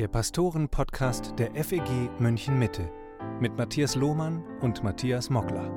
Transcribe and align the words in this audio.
der 0.00 0.08
Pastoren-Podcast 0.08 1.34
der 1.36 1.52
FEG 1.62 2.08
München 2.18 2.58
Mitte 2.58 2.90
mit 3.38 3.58
Matthias 3.58 3.96
Lohmann 3.96 4.42
und 4.62 4.82
Matthias 4.82 5.28
Mockler. 5.28 5.70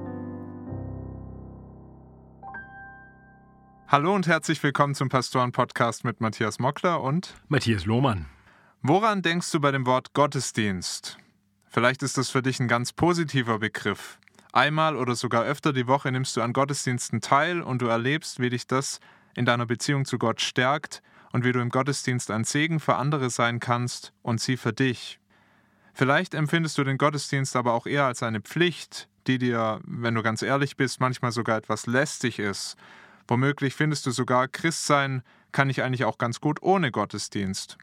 Hallo 3.90 4.15
und 4.15 4.26
herzlich 4.26 4.63
willkommen 4.63 4.96
zum 4.96 5.10
Pastoren-Podcast 5.10 6.06
mit 6.06 6.22
Matthias 6.22 6.58
Mockler 6.58 7.01
und 7.01 7.36
Matthias 7.49 7.83
Lohmann. 7.86 8.28
Woran 8.81 9.24
denkst 9.24 9.51
du 9.51 9.60
bei 9.60 9.72
dem 9.72 9.86
Wort 9.86 10.13
Gottesdienst? 10.13 11.17
Vielleicht 11.67 12.01
ist 12.01 12.17
das 12.17 12.29
für 12.29 12.42
dich 12.42 12.62
ein 12.62 12.69
ganz 12.69 12.94
positiver 12.94 13.60
Begriff. 13.60 14.19
Einmal 14.53 14.96
oder 14.96 15.15
sogar 15.15 15.44
öfter 15.44 15.74
die 15.74 15.87
Woche 15.87 16.13
nimmst 16.13 16.38
du 16.38 16.41
an 16.41 16.53
Gottesdiensten 16.53 17.20
teil 17.20 17.62
und 17.62 17.81
du 17.81 17.88
erlebst, 17.88 18.40
wie 18.40 18.49
dich 18.49 18.67
das 18.67 19.02
in 19.35 19.44
deiner 19.44 19.66
Beziehung 19.66 20.05
zu 20.05 20.17
Gott 20.17 20.40
stärkt 20.40 21.03
und 21.33 21.43
wie 21.43 21.51
du 21.51 21.59
im 21.59 21.69
Gottesdienst 21.69 22.31
ein 22.31 22.45
Segen 22.45 22.79
für 22.79 22.95
andere 22.95 23.29
sein 23.29 23.59
kannst 23.59 24.13
und 24.21 24.39
sie 24.39 24.55
für 24.55 24.71
dich. 24.71 25.19
Vielleicht 25.93 26.33
empfindest 26.33 26.77
du 26.77 26.83
den 26.83 26.97
Gottesdienst 26.97 27.55
aber 27.55 27.73
auch 27.73 27.85
eher 27.85 28.05
als 28.05 28.23
eine 28.23 28.39
Pflicht, 28.39 29.09
die 29.27 29.37
dir, 29.37 29.81
wenn 29.85 30.15
du 30.15 30.23
ganz 30.23 30.41
ehrlich 30.41 30.77
bist, 30.77 31.01
manchmal 31.01 31.31
sogar 31.31 31.57
etwas 31.57 31.87
lästig 31.87 32.39
ist. 32.39 32.77
Womöglich 33.27 33.73
findest 33.73 34.05
du 34.05 34.11
sogar, 34.11 34.47
Christsein 34.47 35.23
kann 35.51 35.69
ich 35.69 35.83
eigentlich 35.83 36.05
auch 36.05 36.17
ganz 36.17 36.39
gut 36.39 36.61
ohne 36.61 36.91
Gottesdienst. 36.91 37.77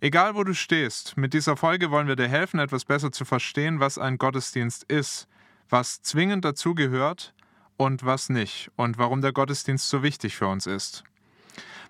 Egal 0.00 0.34
wo 0.34 0.44
du 0.44 0.54
stehst, 0.54 1.16
mit 1.16 1.34
dieser 1.34 1.56
Folge 1.56 1.90
wollen 1.90 2.06
wir 2.06 2.16
dir 2.16 2.28
helfen, 2.28 2.60
etwas 2.60 2.84
besser 2.84 3.10
zu 3.10 3.24
verstehen, 3.24 3.80
was 3.80 3.98
ein 3.98 4.18
Gottesdienst 4.18 4.84
ist, 4.84 5.28
was 5.68 6.02
zwingend 6.02 6.44
dazugehört 6.44 7.34
und 7.76 8.04
was 8.04 8.28
nicht 8.28 8.70
und 8.76 8.98
warum 8.98 9.20
der 9.20 9.32
Gottesdienst 9.32 9.88
so 9.88 10.02
wichtig 10.02 10.36
für 10.36 10.46
uns 10.46 10.66
ist. 10.66 11.04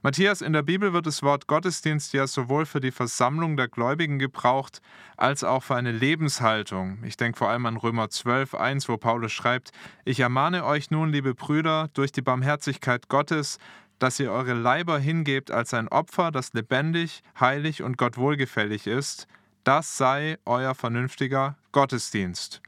Matthias, 0.02 0.42
in 0.42 0.52
der 0.52 0.62
Bibel 0.62 0.92
wird 0.92 1.06
das 1.06 1.22
Wort 1.22 1.46
Gottesdienst 1.46 2.12
ja 2.12 2.26
sowohl 2.26 2.66
für 2.66 2.80
die 2.80 2.90
Versammlung 2.90 3.56
der 3.56 3.68
Gläubigen 3.68 4.18
gebraucht, 4.18 4.82
als 5.16 5.44
auch 5.44 5.62
für 5.62 5.76
eine 5.76 5.92
Lebenshaltung. 5.92 7.02
Ich 7.04 7.16
denke 7.16 7.38
vor 7.38 7.48
allem 7.48 7.66
an 7.66 7.76
Römer 7.76 8.10
12, 8.10 8.54
1, 8.54 8.88
wo 8.88 8.96
Paulus 8.96 9.32
schreibt, 9.32 9.72
Ich 10.04 10.20
ermahne 10.20 10.64
euch 10.64 10.90
nun, 10.90 11.10
liebe 11.10 11.34
Brüder, 11.34 11.88
durch 11.94 12.12
die 12.12 12.22
Barmherzigkeit 12.22 13.08
Gottes, 13.08 13.58
dass 13.98 14.20
ihr 14.20 14.30
eure 14.30 14.54
Leiber 14.54 14.98
hingebt 14.98 15.50
als 15.50 15.72
ein 15.72 15.88
Opfer, 15.88 16.30
das 16.30 16.52
lebendig, 16.52 17.22
heilig 17.40 17.82
und 17.82 17.96
Gott 17.96 18.18
wohlgefällig 18.18 18.86
ist. 18.86 19.26
Das 19.62 19.96
sei 19.96 20.38
euer 20.44 20.74
vernünftiger 20.74 21.56
Gottesdienst. 21.72 22.60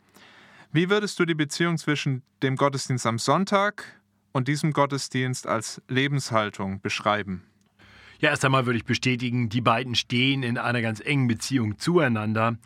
Wie 0.72 0.88
würdest 0.88 1.18
du 1.18 1.26
die 1.26 1.34
Beziehung 1.34 1.76
zwischen 1.76 2.22
dem 2.42 2.56
Gottesdienst 2.56 3.06
am 3.06 3.18
Sonntag 3.18 3.84
und 4.36 4.48
diesem 4.48 4.74
Gottesdienst 4.74 5.46
als 5.46 5.80
Lebenshaltung 5.88 6.82
beschreiben? 6.82 7.42
Ja, 8.20 8.28
erst 8.28 8.44
einmal 8.44 8.66
würde 8.66 8.76
ich 8.76 8.84
bestätigen, 8.84 9.48
die 9.48 9.62
beiden 9.62 9.94
stehen 9.94 10.42
in 10.42 10.58
einer 10.58 10.82
ganz 10.82 11.00
engen 11.00 11.26
Beziehung 11.26 11.78
zueinander. 11.78 12.58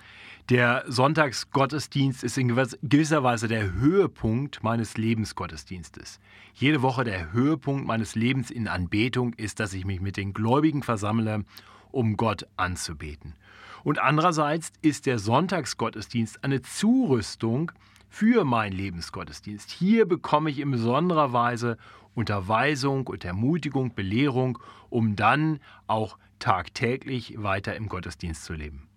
Der 0.49 0.83
Sonntagsgottesdienst 0.89 2.25
ist 2.25 2.37
in 2.39 2.49
gewisser 2.49 3.23
Weise 3.23 3.47
der 3.47 3.73
Höhepunkt 3.73 4.65
meines 4.65 4.97
Lebensgottesdienstes. 4.97 6.19
Jede 6.55 6.83
Woche 6.83 7.05
der 7.05 7.33
Höhepunkt 7.33 7.87
meines 7.87 8.17
Lebens 8.17 8.51
in 8.51 8.67
Anbetung 8.67 9.33
ist, 9.35 9.61
dass 9.61 9.73
ich 9.73 9.85
mich 9.85 10.01
mit 10.01 10.17
den 10.17 10.33
Gläubigen 10.33 10.83
versammle, 10.83 11.45
um 11.93 12.17
Gott 12.17 12.49
anzubeten. 12.57 13.37
Und 13.85 14.01
andererseits 14.01 14.73
ist 14.83 15.07
der 15.07 15.21
Sonntagsgottesdienst 15.21 16.43
eine 16.43 16.63
Zurüstung 16.63 17.71
für 18.11 18.45
meinen 18.45 18.77
Lebensgottesdienst. 18.77 19.71
Hier 19.71 20.07
bekomme 20.07 20.51
ich 20.51 20.59
in 20.59 20.71
besonderer 20.71 21.33
Weise 21.33 21.79
Unterweisung 22.15 23.07
und 23.07 23.25
Ermutigung, 23.25 23.95
Belehrung, 23.95 24.59
um 24.91 25.17
dann 25.17 25.61
auch 25.87 26.19
tagtäglich 26.41 27.35
weiter 27.39 27.77
im 27.77 27.89
Gottesdienst 27.89 28.45
zu 28.45 28.53
leben. 28.53 28.89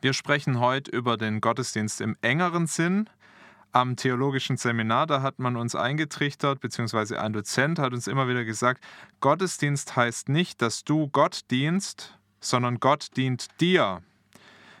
Wir 0.00 0.12
sprechen 0.12 0.58
heute 0.58 0.90
über 0.90 1.16
den 1.16 1.40
Gottesdienst 1.40 2.00
im 2.00 2.16
engeren 2.20 2.66
Sinn. 2.66 3.08
Am 3.70 3.96
theologischen 3.96 4.56
Seminar, 4.56 5.06
da 5.06 5.22
hat 5.22 5.38
man 5.38 5.56
uns 5.56 5.74
eingetrichtert, 5.74 6.60
beziehungsweise 6.60 7.20
ein 7.20 7.32
Dozent 7.32 7.78
hat 7.78 7.94
uns 7.94 8.06
immer 8.06 8.28
wieder 8.28 8.44
gesagt, 8.44 8.84
Gottesdienst 9.20 9.96
heißt 9.96 10.28
nicht, 10.28 10.60
dass 10.60 10.84
du 10.84 11.08
Gott 11.08 11.42
dienst, 11.50 12.18
sondern 12.40 12.80
Gott 12.80 13.16
dient 13.16 13.60
dir. 13.60 14.02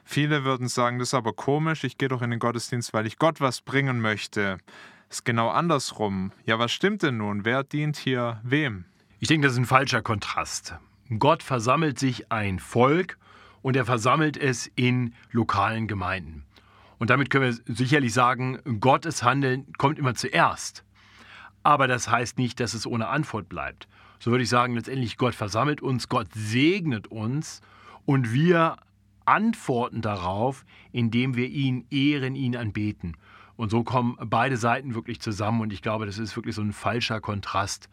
Viele 0.04 0.44
würden 0.44 0.68
sagen, 0.68 0.98
das 0.98 1.08
ist 1.08 1.14
aber 1.14 1.32
komisch, 1.32 1.84
ich 1.84 1.98
gehe 1.98 2.08
doch 2.08 2.22
in 2.22 2.30
den 2.30 2.38
Gottesdienst, 2.38 2.92
weil 2.92 3.06
ich 3.06 3.18
Gott 3.18 3.40
was 3.40 3.60
bringen 3.60 4.00
möchte. 4.00 4.58
Das 5.08 5.18
ist 5.18 5.24
genau 5.24 5.50
andersrum. 5.50 6.32
Ja, 6.44 6.58
was 6.58 6.72
stimmt 6.72 7.02
denn 7.02 7.18
nun? 7.18 7.44
Wer 7.44 7.64
dient 7.64 7.96
hier 7.96 8.40
wem? 8.42 8.84
Ich 9.20 9.28
denke, 9.28 9.46
das 9.46 9.54
ist 9.54 9.60
ein 9.60 9.66
falscher 9.66 10.02
Kontrast. 10.02 10.74
Gott 11.18 11.42
versammelt 11.42 11.98
sich 11.98 12.32
ein 12.32 12.58
Volk 12.58 13.18
und 13.62 13.76
er 13.76 13.84
versammelt 13.84 14.36
es 14.36 14.70
in 14.74 15.14
lokalen 15.30 15.86
Gemeinden. 15.86 16.44
Und 16.98 17.10
damit 17.10 17.30
können 17.30 17.44
wir 17.44 17.74
sicherlich 17.74 18.12
sagen, 18.12 18.58
Gottes 18.80 19.22
Handeln 19.22 19.72
kommt 19.76 19.98
immer 19.98 20.14
zuerst. 20.14 20.84
Aber 21.62 21.88
das 21.88 22.08
heißt 22.08 22.38
nicht, 22.38 22.60
dass 22.60 22.74
es 22.74 22.86
ohne 22.86 23.08
Antwort 23.08 23.48
bleibt. 23.48 23.88
So 24.18 24.30
würde 24.30 24.44
ich 24.44 24.48
sagen, 24.48 24.74
letztendlich 24.74 25.16
Gott 25.16 25.34
versammelt 25.34 25.80
uns, 25.80 26.08
Gott 26.08 26.28
segnet 26.34 27.08
uns 27.08 27.60
und 28.04 28.32
wir 28.32 28.76
antworten 29.24 30.02
darauf, 30.02 30.64
indem 30.92 31.36
wir 31.36 31.48
ihn 31.48 31.86
ehren, 31.90 32.34
ihn 32.34 32.56
anbeten. 32.56 33.16
Und 33.56 33.70
so 33.70 33.84
kommen 33.84 34.16
beide 34.24 34.56
Seiten 34.56 34.94
wirklich 34.94 35.20
zusammen 35.20 35.60
und 35.60 35.72
ich 35.72 35.82
glaube, 35.82 36.06
das 36.06 36.18
ist 36.18 36.36
wirklich 36.36 36.54
so 36.54 36.62
ein 36.62 36.72
falscher 36.72 37.20
Kontrast, 37.20 37.88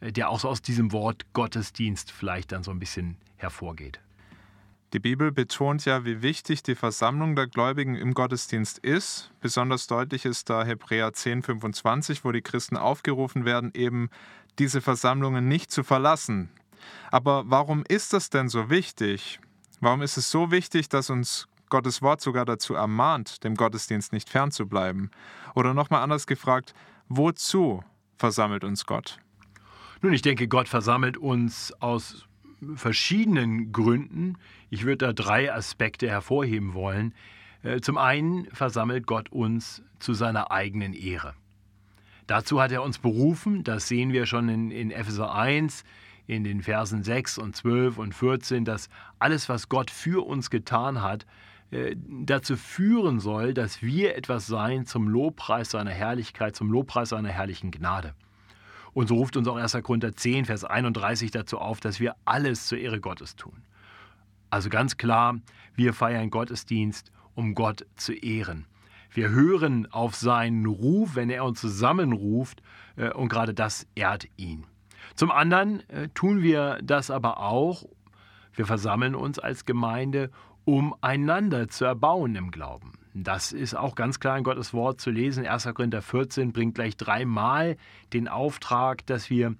äh, 0.00 0.12
der 0.12 0.30
auch 0.30 0.40
so 0.40 0.48
aus 0.48 0.62
diesem 0.62 0.92
Wort 0.92 1.26
Gottesdienst 1.32 2.10
vielleicht 2.10 2.52
dann 2.52 2.62
so 2.62 2.70
ein 2.70 2.78
bisschen 2.78 3.16
hervorgeht. 3.36 4.00
Die 4.92 4.98
Bibel 4.98 5.32
betont 5.32 5.86
ja, 5.86 6.04
wie 6.04 6.20
wichtig 6.20 6.62
die 6.62 6.74
Versammlung 6.74 7.34
der 7.34 7.46
Gläubigen 7.46 7.94
im 7.94 8.12
Gottesdienst 8.12 8.78
ist. 8.78 9.30
Besonders 9.40 9.86
deutlich 9.86 10.26
ist 10.26 10.50
da 10.50 10.64
Hebräer 10.64 11.14
10, 11.14 11.42
25, 11.42 12.26
wo 12.26 12.32
die 12.32 12.42
Christen 12.42 12.76
aufgerufen 12.76 13.46
werden, 13.46 13.70
eben 13.74 14.10
diese 14.58 14.82
Versammlungen 14.82 15.48
nicht 15.48 15.70
zu 15.70 15.82
verlassen. 15.82 16.50
Aber 17.10 17.44
warum 17.46 17.84
ist 17.88 18.12
das 18.12 18.28
denn 18.28 18.50
so 18.50 18.68
wichtig? 18.68 19.40
Warum 19.82 20.00
ist 20.00 20.16
es 20.16 20.30
so 20.30 20.52
wichtig, 20.52 20.88
dass 20.88 21.10
uns 21.10 21.48
Gottes 21.68 22.02
Wort 22.02 22.20
sogar 22.20 22.44
dazu 22.44 22.74
ermahnt, 22.74 23.42
dem 23.42 23.56
Gottesdienst 23.56 24.12
nicht 24.12 24.28
fernzubleiben? 24.28 25.10
Oder 25.56 25.74
nochmal 25.74 26.02
anders 26.02 26.28
gefragt, 26.28 26.72
wozu 27.08 27.82
versammelt 28.16 28.62
uns 28.62 28.86
Gott? 28.86 29.18
Nun, 30.00 30.12
ich 30.12 30.22
denke, 30.22 30.46
Gott 30.46 30.68
versammelt 30.68 31.16
uns 31.16 31.72
aus 31.80 32.26
verschiedenen 32.76 33.72
Gründen. 33.72 34.38
Ich 34.70 34.84
würde 34.84 35.06
da 35.06 35.12
drei 35.12 35.52
Aspekte 35.52 36.08
hervorheben 36.08 36.74
wollen. 36.74 37.12
Äh, 37.64 37.80
zum 37.80 37.98
einen 37.98 38.46
versammelt 38.52 39.08
Gott 39.08 39.32
uns 39.32 39.82
zu 39.98 40.14
seiner 40.14 40.52
eigenen 40.52 40.92
Ehre. 40.92 41.34
Dazu 42.28 42.60
hat 42.60 42.70
er 42.70 42.84
uns 42.84 42.98
berufen, 42.98 43.64
das 43.64 43.88
sehen 43.88 44.12
wir 44.12 44.26
schon 44.26 44.48
in, 44.48 44.70
in 44.70 44.92
Epheser 44.92 45.34
1, 45.34 45.82
in 46.26 46.44
den 46.44 46.62
Versen 46.62 47.02
6 47.02 47.38
und 47.38 47.56
12 47.56 47.98
und 47.98 48.14
14, 48.14 48.64
dass 48.64 48.88
alles, 49.18 49.48
was 49.48 49.68
Gott 49.68 49.90
für 49.90 50.26
uns 50.26 50.50
getan 50.50 51.02
hat, 51.02 51.26
äh, 51.70 51.96
dazu 51.96 52.56
führen 52.56 53.18
soll, 53.18 53.54
dass 53.54 53.82
wir 53.82 54.16
etwas 54.16 54.46
sein 54.46 54.86
zum 54.86 55.08
Lobpreis 55.08 55.70
seiner 55.70 55.90
Herrlichkeit, 55.90 56.54
zum 56.54 56.70
Lobpreis 56.70 57.10
seiner 57.10 57.30
herrlichen 57.30 57.70
Gnade. 57.70 58.14
Und 58.94 59.08
so 59.08 59.16
ruft 59.16 59.36
uns 59.36 59.48
auch 59.48 59.56
1. 59.56 59.78
Korinther 59.82 60.14
10, 60.14 60.44
Vers 60.44 60.64
31 60.64 61.30
dazu 61.30 61.58
auf, 61.58 61.80
dass 61.80 61.98
wir 61.98 62.14
alles 62.24 62.66
zur 62.66 62.78
Ehre 62.78 63.00
Gottes 63.00 63.36
tun. 63.36 63.62
Also 64.50 64.68
ganz 64.68 64.98
klar, 64.98 65.38
wir 65.74 65.94
feiern 65.94 66.28
Gottesdienst, 66.28 67.10
um 67.34 67.54
Gott 67.54 67.86
zu 67.96 68.12
ehren. 68.12 68.66
Wir 69.10 69.30
hören 69.30 69.90
auf 69.90 70.14
seinen 70.14 70.66
Ruf, 70.66 71.14
wenn 71.14 71.30
er 71.30 71.44
uns 71.44 71.60
zusammenruft, 71.60 72.62
äh, 72.96 73.10
und 73.10 73.28
gerade 73.28 73.54
das 73.54 73.86
ehrt 73.94 74.28
ihn. 74.36 74.64
Zum 75.14 75.30
anderen 75.30 75.88
äh, 75.88 76.08
tun 76.14 76.42
wir 76.42 76.78
das 76.82 77.10
aber 77.10 77.40
auch, 77.40 77.84
wir 78.54 78.66
versammeln 78.66 79.14
uns 79.14 79.38
als 79.38 79.64
Gemeinde, 79.64 80.30
um 80.64 80.94
einander 81.00 81.68
zu 81.68 81.84
erbauen 81.84 82.36
im 82.36 82.50
Glauben. 82.50 82.92
Das 83.14 83.52
ist 83.52 83.74
auch 83.74 83.94
ganz 83.94 84.20
klar 84.20 84.38
in 84.38 84.44
Gottes 84.44 84.72
Wort 84.72 85.00
zu 85.00 85.10
lesen. 85.10 85.46
1. 85.46 85.68
Korinther 85.74 86.00
14 86.00 86.52
bringt 86.52 86.74
gleich 86.74 86.96
dreimal 86.96 87.76
den 88.12 88.26
Auftrag, 88.26 89.04
dass 89.06 89.28
wir 89.28 89.54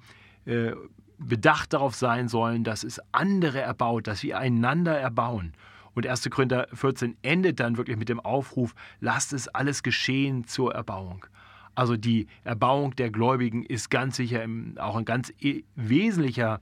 äh, 0.46 0.72
bedacht 1.18 1.72
darauf 1.72 1.94
sein 1.94 2.28
sollen, 2.28 2.64
dass 2.64 2.82
es 2.82 3.00
andere 3.12 3.60
erbaut, 3.60 4.06
dass 4.06 4.22
wir 4.22 4.38
einander 4.38 4.98
erbauen. 4.98 5.52
Und 5.94 6.06
1. 6.06 6.30
Korinther 6.30 6.66
14 6.72 7.18
endet 7.20 7.60
dann 7.60 7.76
wirklich 7.76 7.98
mit 7.98 8.08
dem 8.08 8.20
Aufruf, 8.20 8.74
lasst 9.00 9.34
es 9.34 9.48
alles 9.48 9.82
geschehen 9.82 10.46
zur 10.46 10.74
Erbauung. 10.74 11.26
Also 11.74 11.96
die 11.96 12.26
Erbauung 12.44 12.94
der 12.96 13.10
Gläubigen 13.10 13.64
ist 13.64 13.90
ganz 13.90 14.16
sicher 14.16 14.44
auch 14.76 14.96
ein 14.96 15.04
ganz 15.04 15.32
wesentlicher 15.74 16.60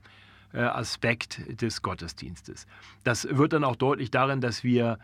äh, 0.53 0.59
Aspekt 0.59 1.61
des 1.61 1.81
Gottesdienstes. 1.81 2.65
Das 3.03 3.27
wird 3.29 3.53
dann 3.53 3.63
auch 3.63 3.75
deutlich 3.75 4.11
darin, 4.11 4.41
dass 4.41 4.63
wir 4.63 4.99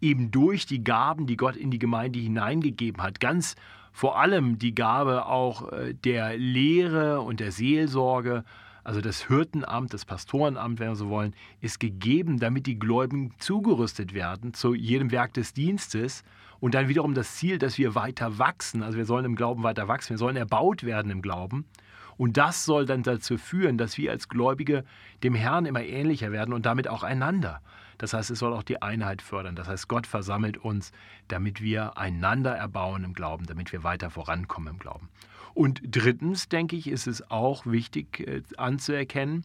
eben 0.00 0.30
durch 0.30 0.66
die 0.66 0.84
Gaben, 0.84 1.26
die 1.26 1.36
Gott 1.36 1.56
in 1.56 1.70
die 1.70 1.78
Gemeinde 1.78 2.18
hineingegeben 2.18 3.02
hat, 3.02 3.20
ganz 3.20 3.56
vor 3.92 4.18
allem 4.18 4.58
die 4.58 4.74
Gabe 4.74 5.26
auch 5.26 5.72
äh, 5.72 5.94
der 5.94 6.36
Lehre 6.36 7.20
und 7.20 7.40
der 7.40 7.52
Seelsorge, 7.52 8.44
also 8.82 9.00
das 9.00 9.26
Hirtenamt, 9.28 9.94
das 9.94 10.04
Pastorenamt, 10.04 10.78
wenn 10.78 10.88
wir 10.88 10.96
so 10.96 11.08
wollen, 11.08 11.34
ist 11.60 11.80
gegeben, 11.80 12.38
damit 12.38 12.66
die 12.66 12.78
Gläubigen 12.78 13.32
zugerüstet 13.38 14.12
werden 14.12 14.52
zu 14.52 14.74
jedem 14.74 15.10
Werk 15.10 15.32
des 15.32 15.54
Dienstes 15.54 16.22
und 16.64 16.74
dann 16.74 16.88
wiederum 16.88 17.12
das 17.12 17.34
Ziel, 17.34 17.58
dass 17.58 17.76
wir 17.76 17.94
weiter 17.94 18.38
wachsen. 18.38 18.82
Also 18.82 18.96
wir 18.96 19.04
sollen 19.04 19.26
im 19.26 19.36
Glauben 19.36 19.62
weiter 19.62 19.86
wachsen, 19.86 20.12
wir 20.12 20.18
sollen 20.18 20.36
erbaut 20.36 20.82
werden 20.82 21.10
im 21.10 21.20
Glauben. 21.20 21.66
Und 22.16 22.38
das 22.38 22.64
soll 22.64 22.86
dann 22.86 23.02
dazu 23.02 23.36
führen, 23.36 23.76
dass 23.76 23.98
wir 23.98 24.10
als 24.10 24.30
Gläubige 24.30 24.82
dem 25.22 25.34
Herrn 25.34 25.66
immer 25.66 25.82
ähnlicher 25.82 26.32
werden 26.32 26.54
und 26.54 26.64
damit 26.64 26.88
auch 26.88 27.02
einander. 27.02 27.60
Das 27.98 28.14
heißt, 28.14 28.30
es 28.30 28.38
soll 28.38 28.54
auch 28.54 28.62
die 28.62 28.80
Einheit 28.80 29.20
fördern. 29.20 29.56
Das 29.56 29.68
heißt, 29.68 29.88
Gott 29.88 30.06
versammelt 30.06 30.56
uns, 30.56 30.92
damit 31.28 31.60
wir 31.60 31.98
einander 31.98 32.56
erbauen 32.56 33.04
im 33.04 33.12
Glauben, 33.12 33.44
damit 33.44 33.70
wir 33.70 33.84
weiter 33.84 34.08
vorankommen 34.08 34.72
im 34.72 34.78
Glauben. 34.78 35.10
Und 35.52 35.82
drittens, 35.84 36.48
denke 36.48 36.76
ich, 36.76 36.88
ist 36.88 37.06
es 37.06 37.30
auch 37.30 37.66
wichtig 37.66 38.20
äh, 38.20 38.40
anzuerkennen, 38.56 39.44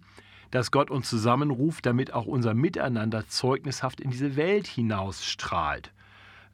dass 0.52 0.72
Gott 0.72 0.90
uns 0.90 1.10
zusammenruft, 1.10 1.86
damit 1.86 2.14
auch 2.14 2.28
unser 2.28 2.54
Miteinander 2.54 3.28
zeugnishaft 3.28 4.00
in 4.00 4.10
diese 4.10 4.38
Welt 4.38 4.68
hinausstrahlt. 4.68 5.92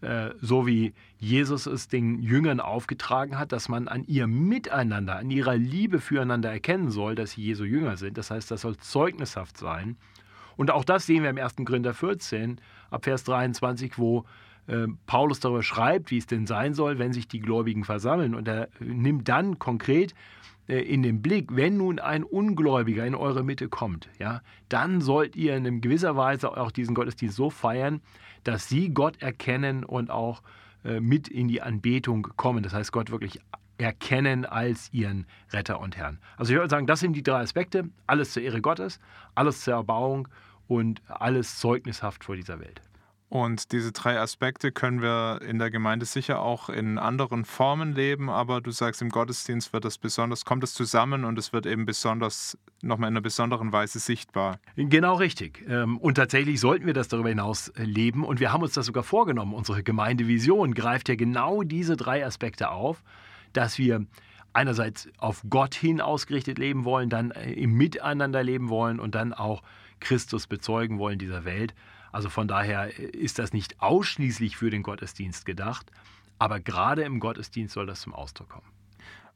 Äh, 0.05 0.35
so 0.39 0.67
wie 0.67 0.93
Jesus 1.17 1.65
es 1.65 1.87
den 1.87 2.21
Jüngern 2.21 2.59
aufgetragen 2.59 3.39
hat, 3.39 3.51
dass 3.51 3.69
man 3.69 3.87
an 3.87 4.03
ihrem 4.03 4.47
Miteinander, 4.47 5.15
an 5.15 5.31
ihrer 5.31 5.55
Liebe 5.55 5.99
füreinander 5.99 6.51
erkennen 6.51 6.91
soll, 6.91 7.15
dass 7.15 7.31
sie 7.31 7.41
Jesu 7.41 7.63
Jünger 7.63 7.97
sind. 7.97 8.15
Das 8.15 8.29
heißt, 8.29 8.51
das 8.51 8.61
soll 8.61 8.77
zeugnishaft 8.77 9.57
sein. 9.57 9.97
Und 10.57 10.69
auch 10.69 10.85
das 10.85 11.07
sehen 11.07 11.23
wir 11.23 11.31
im 11.31 11.39
1. 11.39 11.55
Korinther 11.65 11.95
14, 11.95 12.61
ab 12.91 13.05
Vers 13.05 13.23
23, 13.23 13.97
wo 13.97 14.25
äh, 14.67 14.87
Paulus 15.05 15.39
darüber 15.39 15.63
schreibt, 15.63 16.11
wie 16.11 16.17
es 16.17 16.27
denn 16.27 16.47
sein 16.47 16.73
soll, 16.73 16.99
wenn 16.99 17.13
sich 17.13 17.27
die 17.27 17.39
Gläubigen 17.39 17.83
versammeln. 17.83 18.35
Und 18.35 18.47
er 18.47 18.69
nimmt 18.79 19.27
dann 19.29 19.59
konkret 19.59 20.13
äh, 20.67 20.79
in 20.79 21.03
den 21.03 21.21
Blick, 21.21 21.55
wenn 21.55 21.77
nun 21.77 21.99
ein 21.99 22.23
Ungläubiger 22.23 23.05
in 23.05 23.15
eure 23.15 23.43
Mitte 23.43 23.69
kommt, 23.69 24.09
ja, 24.19 24.41
dann 24.69 25.01
sollt 25.01 25.35
ihr 25.35 25.55
in 25.55 25.81
gewisser 25.81 26.15
Weise 26.15 26.55
auch 26.57 26.71
diesen 26.71 26.95
Gottesdienst 26.95 27.35
so 27.35 27.49
feiern, 27.49 28.01
dass 28.43 28.67
sie 28.67 28.89
Gott 28.89 29.21
erkennen 29.21 29.83
und 29.83 30.09
auch 30.09 30.41
äh, 30.83 30.99
mit 30.99 31.27
in 31.27 31.47
die 31.47 31.61
Anbetung 31.61 32.27
kommen. 32.35 32.63
Das 32.63 32.73
heißt, 32.73 32.91
Gott 32.91 33.11
wirklich 33.11 33.39
erkennen 33.77 34.45
als 34.45 34.89
ihren 34.93 35.25
Retter 35.51 35.79
und 35.79 35.97
Herrn. 35.97 36.19
Also 36.37 36.53
ich 36.53 36.57
würde 36.57 36.69
sagen, 36.69 36.87
das 36.87 37.01
sind 37.01 37.13
die 37.13 37.23
drei 37.23 37.41
Aspekte. 37.41 37.89
Alles 38.07 38.31
zur 38.31 38.43
Ehre 38.43 38.61
Gottes, 38.61 38.99
alles 39.35 39.61
zur 39.61 39.73
Erbauung 39.73 40.27
und 40.67 41.01
alles 41.07 41.59
zeugnishaft 41.59 42.23
vor 42.23 42.35
dieser 42.35 42.59
Welt. 42.59 42.81
Und 43.35 43.73
diese 43.73 43.91
drei 43.91 44.17
Aspekte 44.17 44.71
können 44.71 45.01
wir 45.01 45.41
in 45.45 45.59
der 45.59 45.69
Gemeinde 45.69 46.05
sicher 46.05 46.39
auch 46.39 46.69
in 46.69 46.97
anderen 46.97 47.43
Formen 47.43 47.93
leben, 47.93 48.29
aber 48.29 48.61
du 48.61 48.71
sagst, 48.71 49.01
im 49.01 49.09
Gottesdienst 49.09 49.73
wird 49.73 49.83
das 49.83 49.97
besonders, 49.97 50.45
kommt 50.45 50.63
es 50.63 50.73
zusammen 50.73 51.25
und 51.25 51.37
es 51.37 51.51
wird 51.51 51.65
eben 51.65 51.85
besonders, 51.85 52.57
nochmal 52.81 53.09
in 53.09 53.15
einer 53.15 53.21
besonderen 53.21 53.73
Weise 53.73 53.99
sichtbar. 53.99 54.61
Genau 54.77 55.15
richtig. 55.15 55.65
Ähm, 55.67 55.97
und 55.97 56.15
tatsächlich 56.15 56.61
sollten 56.61 56.85
wir 56.85 56.93
das 56.93 57.09
darüber 57.09 57.27
hinaus 57.27 57.73
leben 57.75 58.23
und 58.23 58.39
wir 58.39 58.53
haben 58.53 58.63
uns 58.63 58.71
das 58.71 58.85
sogar 58.85 59.03
vorgenommen. 59.03 59.53
Unsere 59.53 59.83
Gemeindevision 59.83 60.73
greift 60.73 61.09
ja 61.09 61.15
genau 61.15 61.63
diese 61.63 61.97
drei 61.97 62.25
Aspekte 62.25 62.69
auf, 62.69 63.03
dass 63.51 63.77
wir 63.77 64.05
einerseits 64.53 65.09
auf 65.17 65.43
Gott 65.49 65.75
hin 65.75 65.99
ausgerichtet 65.99 66.57
leben 66.57 66.85
wollen, 66.85 67.09
dann 67.09 67.31
äh, 67.31 67.51
im 67.51 67.73
Miteinander 67.73 68.43
leben 68.43 68.69
wollen 68.69 69.01
und 69.01 69.13
dann 69.13 69.33
auch 69.33 69.61
Christus 69.99 70.47
bezeugen 70.47 70.99
wollen 70.99 71.19
dieser 71.19 71.43
Welt. 71.43 71.75
Also 72.15 72.29
von 72.29 72.47
daher 72.47 72.97
ist 72.97 73.39
das 73.39 73.51
nicht 73.51 73.81
ausschließlich 73.81 74.55
für 74.55 74.69
den 74.69 74.83
Gottesdienst 74.83 75.45
gedacht, 75.45 75.91
aber 76.39 76.61
gerade 76.61 77.01
im 77.01 77.19
Gottesdienst 77.19 77.73
soll 77.73 77.87
das 77.87 77.99
zum 77.99 78.13
Ausdruck 78.13 78.47
kommen. 78.47 78.67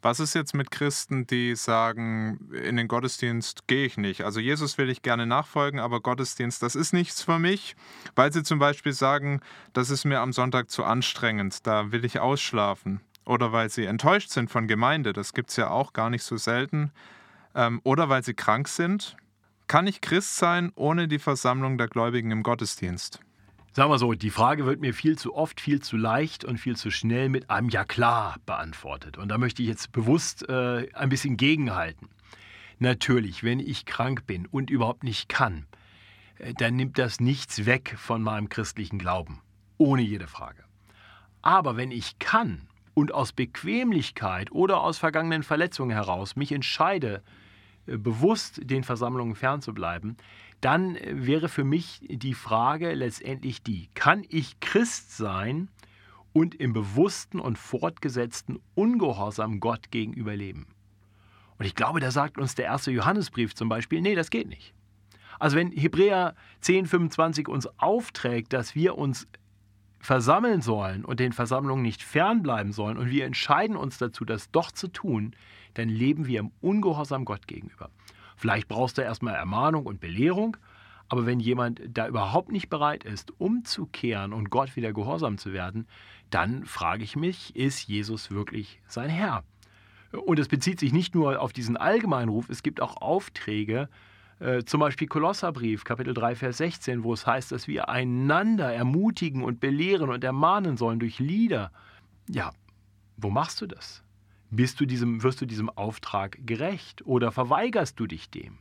Was 0.01 0.21
ist 0.21 0.33
jetzt 0.33 0.55
mit 0.55 0.71
Christen, 0.71 1.27
die 1.27 1.57
sagen, 1.57 2.49
in 2.53 2.77
den 2.77 2.87
Gottesdienst 2.87 3.67
gehe 3.67 3.85
ich 3.85 3.97
nicht? 3.97 4.21
Also 4.21 4.39
Jesus 4.39 4.77
will 4.77 4.89
ich 4.89 5.01
gerne 5.01 5.25
nachfolgen, 5.25 5.81
aber 5.81 5.99
Gottesdienst, 5.99 6.63
das 6.63 6.77
ist 6.77 6.93
nichts 6.93 7.21
für 7.21 7.37
mich, 7.37 7.75
weil 8.15 8.31
sie 8.31 8.43
zum 8.43 8.59
Beispiel 8.59 8.93
sagen, 8.93 9.41
das 9.73 9.89
ist 9.89 10.05
mir 10.05 10.21
am 10.21 10.31
Sonntag 10.31 10.69
zu 10.69 10.85
anstrengend, 10.85 11.67
da 11.67 11.91
will 11.91 12.05
ich 12.05 12.21
ausschlafen. 12.21 13.01
Oder 13.25 13.51
weil 13.51 13.69
sie 13.69 13.83
enttäuscht 13.83 14.29
sind 14.29 14.49
von 14.49 14.69
Gemeinde, 14.69 15.11
das 15.11 15.33
gibt 15.33 15.49
es 15.49 15.57
ja 15.57 15.69
auch 15.69 15.91
gar 15.91 16.09
nicht 16.09 16.23
so 16.23 16.37
selten. 16.37 16.93
Ähm, 17.55 17.81
oder 17.83 18.07
weil 18.07 18.23
sie 18.23 18.35
krank 18.35 18.69
sind 18.69 19.17
kann 19.69 19.87
ich 19.87 20.01
Christ 20.01 20.35
sein 20.35 20.73
ohne 20.75 21.07
die 21.07 21.19
Versammlung 21.19 21.77
der 21.77 21.87
Gläubigen 21.87 22.31
im 22.31 22.43
Gottesdienst? 22.43 23.19
Sagen 23.71 23.91
wir 23.91 23.99
so, 23.99 24.11
die 24.13 24.31
Frage 24.31 24.65
wird 24.65 24.81
mir 24.81 24.95
viel 24.95 25.15
zu 25.15 25.35
oft, 25.35 25.61
viel 25.61 25.79
zu 25.79 25.95
leicht 25.95 26.43
und 26.43 26.57
viel 26.57 26.75
zu 26.75 26.89
schnell 26.89 27.29
mit 27.29 27.51
einem 27.51 27.69
Ja 27.69 27.85
klar 27.85 28.37
beantwortet. 28.47 29.19
Und 29.19 29.29
da 29.29 29.37
möchte 29.37 29.61
ich 29.61 29.67
jetzt 29.67 29.91
bewusst 29.91 30.49
äh, 30.49 30.89
ein 30.93 31.09
bisschen 31.09 31.37
gegenhalten. 31.37 32.09
Natürlich, 32.79 33.43
wenn 33.43 33.59
ich 33.59 33.85
krank 33.85 34.25
bin 34.25 34.47
und 34.47 34.71
überhaupt 34.71 35.03
nicht 35.03 35.29
kann, 35.29 35.67
äh, 36.39 36.53
dann 36.57 36.75
nimmt 36.75 36.97
das 36.97 37.19
nichts 37.19 37.67
weg 37.67 37.93
von 37.95 38.23
meinem 38.23 38.49
christlichen 38.49 38.97
Glauben. 38.97 39.39
Ohne 39.77 40.01
jede 40.01 40.27
Frage. 40.27 40.63
Aber 41.43 41.77
wenn 41.77 41.91
ich 41.91 42.17
kann 42.17 42.67
und 42.95 43.13
aus 43.13 43.33
Bequemlichkeit 43.33 44.51
oder 44.51 44.81
aus 44.81 44.97
vergangenen 44.97 45.43
Verletzungen 45.43 45.91
heraus 45.91 46.35
mich 46.35 46.51
entscheide, 46.51 47.21
bewusst 47.97 48.61
den 48.63 48.83
Versammlungen 48.83 49.35
fernzubleiben, 49.35 50.17
dann 50.61 50.95
äh, 50.95 51.25
wäre 51.25 51.49
für 51.49 51.63
mich 51.63 52.01
die 52.09 52.33
Frage 52.33 52.93
letztendlich 52.93 53.63
die, 53.63 53.89
kann 53.93 54.25
ich 54.29 54.59
Christ 54.59 55.15
sein 55.15 55.69
und 56.33 56.55
im 56.55 56.73
bewussten 56.73 57.39
und 57.39 57.57
fortgesetzten 57.57 58.59
Ungehorsam 58.75 59.59
Gott 59.59 59.91
gegenüber 59.91 60.35
leben? 60.35 60.67
Und 61.57 61.65
ich 61.65 61.75
glaube, 61.75 61.99
da 61.99 62.11
sagt 62.11 62.37
uns 62.37 62.55
der 62.55 62.65
erste 62.65 62.91
Johannesbrief 62.91 63.53
zum 63.53 63.67
Beispiel, 63.67 64.01
nee, 64.01 64.15
das 64.15 64.29
geht 64.29 64.47
nicht. 64.47 64.73
Also 65.39 65.55
wenn 65.57 65.71
Hebräer 65.71 66.35
10, 66.61 66.85
25 66.85 67.47
uns 67.47 67.67
aufträgt, 67.79 68.53
dass 68.53 68.75
wir 68.75 68.97
uns 68.97 69.27
versammeln 69.99 70.61
sollen 70.61 71.05
und 71.05 71.19
den 71.19 71.33
Versammlungen 71.33 71.83
nicht 71.83 72.01
fernbleiben 72.01 72.71
sollen 72.71 72.97
und 72.97 73.09
wir 73.09 73.25
entscheiden 73.25 73.75
uns 73.75 73.97
dazu, 73.97 74.25
das 74.25 74.51
doch 74.51 74.71
zu 74.71 74.87
tun, 74.87 75.35
dann 75.73 75.89
leben 75.89 76.25
wir 76.27 76.39
im 76.39 76.51
Ungehorsam 76.61 77.25
Gott 77.25 77.47
gegenüber. 77.47 77.89
Vielleicht 78.35 78.67
brauchst 78.67 78.97
du 78.97 79.01
erstmal 79.01 79.35
Ermahnung 79.35 79.85
und 79.85 79.99
Belehrung, 79.99 80.57
aber 81.09 81.25
wenn 81.25 81.39
jemand 81.39 81.81
da 81.89 82.07
überhaupt 82.07 82.51
nicht 82.51 82.69
bereit 82.69 83.03
ist, 83.03 83.33
umzukehren 83.39 84.31
und 84.31 84.49
Gott 84.49 84.75
wieder 84.75 84.93
gehorsam 84.93 85.37
zu 85.37 85.51
werden, 85.51 85.87
dann 86.29 86.65
frage 86.65 87.03
ich 87.03 87.15
mich, 87.15 87.55
ist 87.55 87.87
Jesus 87.87 88.31
wirklich 88.31 88.79
sein 88.87 89.09
Herr? 89.09 89.43
Und 90.11 90.39
es 90.39 90.47
bezieht 90.47 90.79
sich 90.79 90.93
nicht 90.93 91.13
nur 91.13 91.41
auf 91.41 91.51
diesen 91.51 91.77
allgemeinen 91.77 92.29
Ruf, 92.29 92.49
es 92.49 92.63
gibt 92.63 92.81
auch 92.81 93.01
Aufträge, 93.01 93.89
äh, 94.39 94.63
zum 94.63 94.79
Beispiel 94.79 95.07
Kolosserbrief, 95.07 95.83
Kapitel 95.83 96.13
3, 96.13 96.35
Vers 96.35 96.57
16, 96.57 97.03
wo 97.03 97.13
es 97.13 97.27
heißt, 97.27 97.51
dass 97.51 97.67
wir 97.67 97.89
einander 97.89 98.73
ermutigen 98.73 99.43
und 99.43 99.59
belehren 99.59 100.09
und 100.09 100.23
ermahnen 100.23 100.77
sollen 100.77 100.99
durch 100.99 101.19
Lieder. 101.19 101.71
Ja, 102.27 102.51
wo 103.17 103.29
machst 103.29 103.59
du 103.61 103.67
das? 103.67 104.03
Bist 104.49 104.79
du 104.79 104.85
diesem, 104.85 105.21
wirst 105.23 105.41
du 105.41 105.45
diesem 105.45 105.69
Auftrag 105.69 106.39
gerecht 106.45 107.05
oder 107.05 107.31
verweigerst 107.31 107.99
du 107.99 108.07
dich 108.07 108.29
dem? 108.29 108.57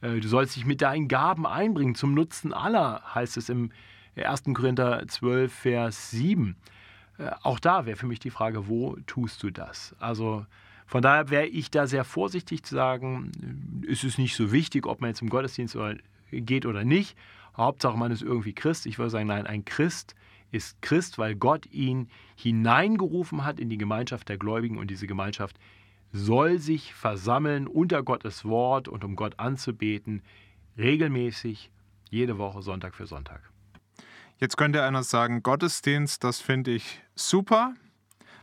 Äh, 0.00 0.20
du 0.20 0.28
sollst 0.28 0.56
dich 0.56 0.64
mit 0.64 0.82
deinen 0.82 1.08
Gaben 1.08 1.46
einbringen 1.46 1.94
zum 1.94 2.14
Nutzen 2.14 2.52
aller, 2.52 3.02
heißt 3.14 3.36
es 3.36 3.48
im 3.48 3.70
1. 4.16 4.44
Korinther 4.54 5.06
12, 5.06 5.52
Vers 5.52 6.10
7. 6.10 6.56
Äh, 7.18 7.30
auch 7.42 7.58
da 7.58 7.86
wäre 7.86 7.96
für 7.96 8.06
mich 8.06 8.20
die 8.20 8.30
Frage, 8.30 8.68
wo 8.68 8.96
tust 9.06 9.42
du 9.42 9.50
das? 9.50 9.94
Also 9.98 10.46
von 10.88 11.02
daher 11.02 11.28
wäre 11.28 11.46
ich 11.46 11.70
da 11.70 11.86
sehr 11.86 12.02
vorsichtig 12.02 12.62
zu 12.62 12.74
sagen, 12.74 13.82
ist 13.86 14.04
es 14.04 14.16
nicht 14.16 14.34
so 14.34 14.52
wichtig, 14.52 14.86
ob 14.86 15.02
man 15.02 15.10
jetzt 15.10 15.20
im 15.20 15.28
Gottesdienst 15.28 15.76
geht 16.32 16.64
oder 16.64 16.82
nicht. 16.82 17.14
Hauptsache, 17.54 17.98
man 17.98 18.10
ist 18.10 18.22
irgendwie 18.22 18.54
Christ. 18.54 18.86
Ich 18.86 18.98
würde 18.98 19.10
sagen, 19.10 19.26
nein, 19.26 19.46
ein 19.46 19.66
Christ 19.66 20.14
ist 20.50 20.80
Christ, 20.80 21.18
weil 21.18 21.34
Gott 21.34 21.66
ihn 21.66 22.08
hineingerufen 22.36 23.44
hat 23.44 23.60
in 23.60 23.68
die 23.68 23.76
Gemeinschaft 23.76 24.30
der 24.30 24.38
Gläubigen 24.38 24.78
und 24.78 24.90
diese 24.90 25.06
Gemeinschaft 25.06 25.58
soll 26.10 26.58
sich 26.58 26.94
versammeln 26.94 27.66
unter 27.66 28.02
Gottes 28.02 28.46
Wort 28.46 28.88
und 28.88 29.04
um 29.04 29.14
Gott 29.14 29.38
anzubeten, 29.38 30.22
regelmäßig, 30.78 31.70
jede 32.08 32.38
Woche, 32.38 32.62
Sonntag 32.62 32.94
für 32.94 33.06
Sonntag. 33.06 33.42
Jetzt 34.38 34.56
könnte 34.56 34.82
einer 34.84 35.02
sagen, 35.02 35.42
Gottesdienst, 35.42 36.24
das 36.24 36.40
finde 36.40 36.70
ich 36.70 37.02
super. 37.14 37.74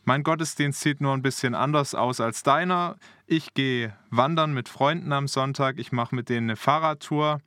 Mein 0.08 0.22
Gottesdienst 0.22 0.82
sieht 0.82 1.02
nur 1.02 1.14
ein 1.14 1.24
bisschen 1.24 1.56
anders 1.56 1.96
aus 1.96 2.22
als 2.22 2.44
deiner. 2.44 2.98
Ich 3.26 3.56
gehe 3.56 3.96
wandern 4.12 4.54
mit 4.54 4.70
Freunden 4.70 5.12
am 5.12 5.28
Sonntag, 5.28 5.80
ich 5.80 5.92
mache 5.92 6.14
mit 6.14 6.30
denen 6.30 6.52
eine 6.52 6.58
Fahrradtour. 6.58 7.40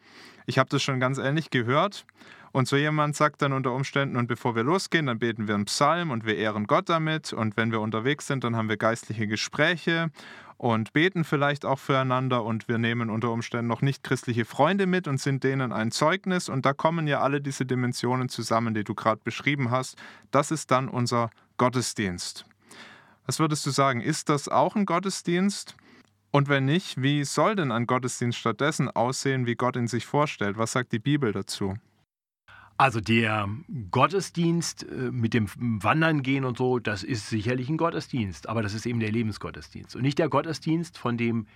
Ich 0.45 0.59
habe 0.59 0.69
das 0.69 0.83
schon 0.83 0.99
ganz 0.99 1.19
ähnlich 1.19 1.50
gehört. 1.50 2.05
Und 2.50 2.67
so 2.67 2.75
jemand 2.75 3.15
sagt 3.15 3.43
dann 3.43 3.53
unter 3.53 3.73
Umständen, 3.73 4.17
und 4.17 4.27
bevor 4.27 4.57
wir 4.57 4.65
losgehen, 4.65 5.07
dann 5.07 5.21
beten 5.21 5.47
wir 5.47 5.55
einen 5.55 5.67
Psalm 5.67 6.11
und 6.11 6.27
wir 6.27 6.37
ehren 6.37 6.67
Gott 6.67 6.88
damit. 6.88 7.33
Und 7.33 7.57
wenn 7.57 7.71
wir 7.71 7.81
unterwegs 7.81 8.27
sind, 8.27 8.43
dann 8.43 8.57
haben 8.57 8.69
wir 8.69 8.77
geistliche 8.77 9.29
Gespräche 9.29 10.11
und 10.57 10.93
beten 10.93 11.23
vielleicht 11.23 11.65
auch 11.65 11.79
füreinander 11.79 12.43
und 12.43 12.67
wir 12.67 12.79
nehmen 12.79 13.09
unter 13.09 13.31
Umständen 13.31 13.69
noch 13.69 13.83
nicht 13.83 14.03
christliche 14.03 14.45
Freunde 14.45 14.87
mit 14.87 15.07
und 15.07 15.21
sind 15.21 15.45
denen 15.45 15.71
ein 15.71 15.93
Zeugnis. 15.93 16.49
Und 16.49 16.67
da 16.67 16.73
kommen 16.73 17.07
ja 17.07 17.21
alle 17.21 17.41
diese 17.41 17.65
Dimensionen 17.65 18.29
zusammen, 18.29 18.75
die 18.75 18.83
du 18.83 18.97
gerade 18.97 19.21
beschrieben 19.23 19.71
hast. 19.71 19.97
Das 20.33 20.50
ist 20.50 20.73
dann 20.73 20.88
unser 20.88 21.31
Gottesdienst. 21.59 22.48
Was 23.28 23.38
würdest 23.40 23.66
du 23.66 23.70
sagen? 23.70 24.00
Ist 24.00 24.30
das 24.30 24.49
auch 24.49 24.75
ein 24.75 24.87
Gottesdienst? 24.87 25.76
Und 26.30 26.49
wenn 26.49 26.64
nicht, 26.64 27.02
wie 27.02 27.25
soll 27.25 27.56
denn 27.56 27.70
ein 27.73 27.87
Gottesdienst 27.87 28.38
stattdessen 28.38 28.88
aussehen, 28.88 29.44
wie 29.44 29.54
Gott 29.54 29.76
ihn 29.76 29.87
sich 29.87 30.06
vorstellt? 30.06 30.56
Was 30.56 30.73
sagt 30.73 30.92
die 30.92 30.99
Bibel 30.99 31.32
dazu? 31.32 31.76
Also 32.78 33.02
der 33.02 33.50
Gottesdienst 33.90 34.85
äh, 34.85 35.11
mit 35.11 35.35
dem 35.35 35.47
Wandern 35.58 36.23
gehen 36.23 36.47
und 36.47 36.56
so, 36.56 36.78
das 36.78 37.02
ist 37.02 37.28
sicherlich 37.28 37.68
ein 37.68 37.76
Gottesdienst, 37.76 38.49
aber 38.49 38.62
das 38.62 38.73
ist 38.73 38.87
eben 38.87 38.99
der 39.00 39.12
Lebensgottesdienst 39.12 39.94
und 39.94 40.02
nicht 40.02 40.18
der 40.18 40.30
Gottesdienst, 40.30 40.97
von 40.97 41.18
dem 41.18 41.47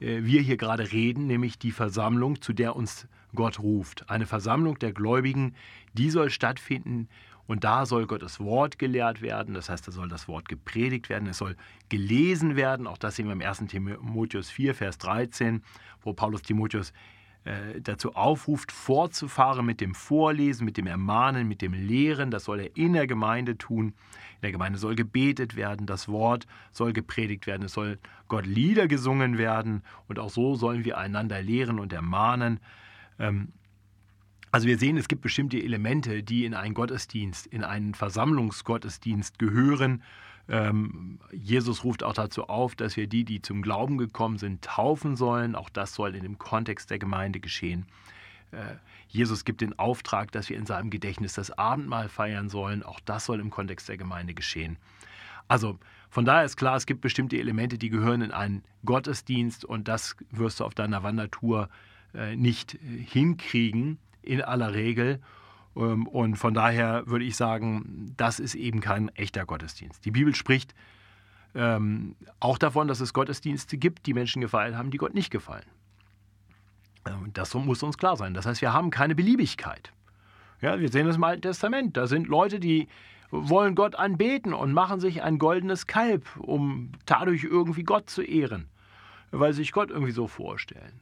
äh, 0.00 0.22
wir 0.22 0.40
hier 0.40 0.56
gerade 0.56 0.92
reden, 0.92 1.26
nämlich 1.26 1.58
die 1.58 1.72
Versammlung, 1.72 2.40
zu 2.40 2.54
der 2.54 2.74
uns 2.74 3.06
Gott 3.34 3.58
ruft. 3.58 4.08
Eine 4.08 4.24
Versammlung 4.24 4.78
der 4.78 4.92
Gläubigen, 4.92 5.54
die 5.92 6.08
soll 6.08 6.30
stattfinden 6.30 7.08
und 7.48 7.64
da 7.64 7.86
soll 7.86 8.06
Gottes 8.06 8.38
Wort 8.38 8.78
gelehrt 8.78 9.22
werden, 9.22 9.54
das 9.54 9.68
heißt, 9.68 9.88
da 9.88 9.90
soll 9.90 10.08
das 10.08 10.28
Wort 10.28 10.48
gepredigt 10.48 11.08
werden, 11.08 11.26
es 11.28 11.38
soll 11.38 11.56
gelesen 11.88 12.54
werden, 12.54 12.86
auch 12.86 12.98
das 12.98 13.16
sehen 13.16 13.26
wir 13.26 13.32
im 13.32 13.42
1. 13.42 13.64
Timotheus 13.66 14.50
4, 14.50 14.74
Vers 14.74 14.98
13, 14.98 15.62
wo 16.02 16.12
Paulus 16.12 16.42
Timotheus 16.42 16.92
äh, 17.44 17.80
dazu 17.80 18.14
aufruft, 18.14 18.70
fortzufahren 18.70 19.64
mit 19.64 19.80
dem 19.80 19.94
Vorlesen, 19.94 20.66
mit 20.66 20.76
dem 20.76 20.86
Ermahnen, 20.86 21.48
mit 21.48 21.62
dem 21.62 21.72
Lehren. 21.72 22.30
Das 22.30 22.44
soll 22.44 22.60
er 22.60 22.76
in 22.76 22.92
der 22.92 23.06
Gemeinde 23.06 23.56
tun. 23.56 23.86
In 23.86 24.42
der 24.42 24.52
Gemeinde 24.52 24.78
soll 24.78 24.94
gebetet 24.94 25.56
werden, 25.56 25.86
das 25.86 26.08
Wort 26.08 26.46
soll 26.72 26.92
gepredigt 26.92 27.46
werden, 27.46 27.62
es 27.64 27.72
soll 27.72 27.98
Gott 28.28 28.44
Lieder 28.44 28.86
gesungen 28.86 29.38
werden 29.38 29.82
und 30.06 30.18
auch 30.18 30.28
so 30.28 30.54
sollen 30.56 30.84
wir 30.84 30.98
einander 30.98 31.40
lehren 31.40 31.80
und 31.80 31.94
ermahnen. 31.94 32.60
Also 34.50 34.66
wir 34.66 34.78
sehen, 34.78 34.96
es 34.96 35.08
gibt 35.08 35.22
bestimmte 35.22 35.62
Elemente, 35.62 36.22
die 36.22 36.44
in 36.44 36.54
einen 36.54 36.74
Gottesdienst, 36.74 37.46
in 37.46 37.64
einen 37.64 37.94
Versammlungsgottesdienst 37.94 39.38
gehören. 39.38 40.02
Ähm, 40.48 41.18
Jesus 41.32 41.84
ruft 41.84 42.02
auch 42.02 42.14
dazu 42.14 42.44
auf, 42.44 42.74
dass 42.74 42.96
wir 42.96 43.06
die, 43.06 43.24
die 43.24 43.42
zum 43.42 43.60
Glauben 43.60 43.98
gekommen 43.98 44.38
sind, 44.38 44.62
taufen 44.62 45.16
sollen. 45.16 45.54
Auch 45.54 45.68
das 45.68 45.94
soll 45.94 46.14
in 46.14 46.22
dem 46.22 46.38
Kontext 46.38 46.90
der 46.90 46.98
Gemeinde 46.98 47.40
geschehen. 47.40 47.86
Äh, 48.52 48.76
Jesus 49.08 49.44
gibt 49.44 49.60
den 49.60 49.78
Auftrag, 49.78 50.32
dass 50.32 50.48
wir 50.48 50.56
in 50.56 50.64
seinem 50.64 50.88
Gedächtnis 50.88 51.34
das 51.34 51.50
Abendmahl 51.50 52.08
feiern 52.08 52.48
sollen. 52.48 52.82
Auch 52.82 53.00
das 53.00 53.26
soll 53.26 53.40
im 53.40 53.50
Kontext 53.50 53.88
der 53.88 53.98
Gemeinde 53.98 54.32
geschehen. 54.32 54.78
Also 55.46 55.78
von 56.08 56.24
daher 56.24 56.44
ist 56.44 56.56
klar, 56.56 56.76
es 56.76 56.86
gibt 56.86 57.02
bestimmte 57.02 57.38
Elemente, 57.38 57.76
die 57.76 57.90
gehören 57.90 58.22
in 58.22 58.32
einen 58.32 58.62
Gottesdienst 58.86 59.66
und 59.66 59.88
das 59.88 60.16
wirst 60.30 60.60
du 60.60 60.64
auf 60.64 60.74
deiner 60.74 61.02
Wandertour 61.02 61.68
äh, 62.14 62.36
nicht 62.36 62.74
äh, 62.74 62.78
hinkriegen 62.78 63.98
in 64.28 64.42
aller 64.42 64.74
Regel. 64.74 65.20
Ähm, 65.76 66.06
und 66.06 66.36
von 66.36 66.54
daher 66.54 67.06
würde 67.06 67.24
ich 67.24 67.36
sagen, 67.36 68.12
das 68.16 68.40
ist 68.40 68.54
eben 68.54 68.80
kein 68.80 69.08
echter 69.10 69.46
Gottesdienst. 69.46 70.04
Die 70.04 70.10
Bibel 70.10 70.34
spricht 70.34 70.74
ähm, 71.54 72.14
auch 72.40 72.58
davon, 72.58 72.88
dass 72.88 73.00
es 73.00 73.12
Gottesdienste 73.12 73.78
gibt, 73.78 74.06
die 74.06 74.14
Menschen 74.14 74.40
gefallen 74.40 74.76
haben, 74.76 74.90
die 74.90 74.98
Gott 74.98 75.14
nicht 75.14 75.30
gefallen. 75.30 75.66
Ähm, 77.06 77.30
das 77.32 77.54
muss 77.54 77.82
uns 77.82 77.98
klar 77.98 78.16
sein. 78.16 78.34
Das 78.34 78.46
heißt, 78.46 78.60
wir 78.60 78.72
haben 78.72 78.90
keine 78.90 79.14
Beliebigkeit. 79.14 79.92
Ja, 80.60 80.78
wir 80.80 80.88
sehen 80.88 81.06
das 81.06 81.16
im 81.16 81.24
Alten 81.24 81.42
Testament. 81.42 81.96
Da 81.96 82.06
sind 82.06 82.26
Leute, 82.26 82.60
die 82.60 82.88
wollen 83.30 83.74
Gott 83.74 83.94
anbeten 83.94 84.54
und 84.54 84.72
machen 84.72 85.00
sich 85.00 85.22
ein 85.22 85.38
goldenes 85.38 85.86
Kalb, 85.86 86.24
um 86.38 86.92
dadurch 87.06 87.44
irgendwie 87.44 87.82
Gott 87.82 88.10
zu 88.10 88.22
ehren, 88.22 88.68
weil 89.30 89.52
sie 89.52 89.58
sich 89.58 89.72
Gott 89.72 89.90
irgendwie 89.90 90.12
so 90.12 90.26
vorstellen. 90.26 91.00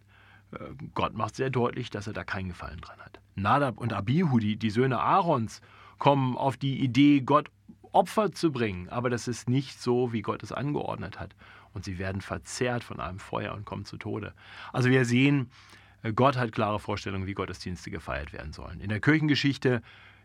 Äh, 0.59 0.75
Gott 0.95 1.15
macht 1.15 1.37
sehr 1.37 1.51
deutlich, 1.51 1.91
dass 1.91 2.07
er 2.07 2.13
da 2.13 2.25
keinen 2.25 2.49
Gefallen 2.49 2.81
dran 2.81 2.99
hat. 3.01 3.21
Nadab 3.35 3.79
und 3.79 3.93
Abihu, 3.93 4.39
die, 4.39 4.57
die 4.57 4.71
Söhne 4.71 5.01
Aarons, 5.01 5.61
kommen 5.99 6.37
auf 6.37 6.57
die 6.57 6.81
Idee, 6.81 7.21
Gott 7.21 7.51
Opfer 7.93 8.31
zu 8.31 8.53
bringen, 8.53 8.91
aber 8.91 9.09
das 9.09 9.27
ist 9.27 9.49
nicht 9.49 9.81
so, 9.81 10.13
wie 10.13 10.21
Gott 10.21 10.43
es 10.43 10.53
angeordnet 10.53 11.19
hat. 11.19 11.35
Und 11.73 11.85
sie 11.85 11.99
werden 11.99 12.21
verzehrt 12.21 12.85
von 12.85 13.01
einem 13.01 13.19
Feuer 13.19 13.55
und 13.55 13.65
kommen 13.65 13.87
zu 13.87 13.97
Tode. 13.97 14.35
Also 14.73 14.91
wir 14.91 15.05
sehen, 15.07 15.51
äh, 16.03 16.13
Gott 16.13 16.37
hat 16.37 16.53
klare 16.53 16.79
Vorstellungen, 16.79 17.27
wie 17.27 17.35
Gottesdienste 17.35 17.91
gefeiert 17.91 18.33
werden 18.33 18.53
sollen. 18.53 18.81
In 18.81 18.89
der 18.91 19.01
Kirchengeschichte 19.01 19.83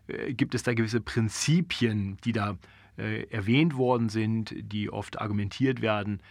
äh, 0.08 0.34
gibt 0.34 0.54
es 0.54 0.64
da 0.64 0.74
gewisse 0.74 1.02
Prinzipien, 1.02 2.18
die 2.26 2.34
da 2.34 2.58
äh, 2.98 3.24
erwähnt 3.30 3.76
worden 3.78 4.10
sind, 4.10 4.54
die 4.58 4.90
oft 4.90 5.20
argumentiert 5.22 5.82
werden, 5.82 6.22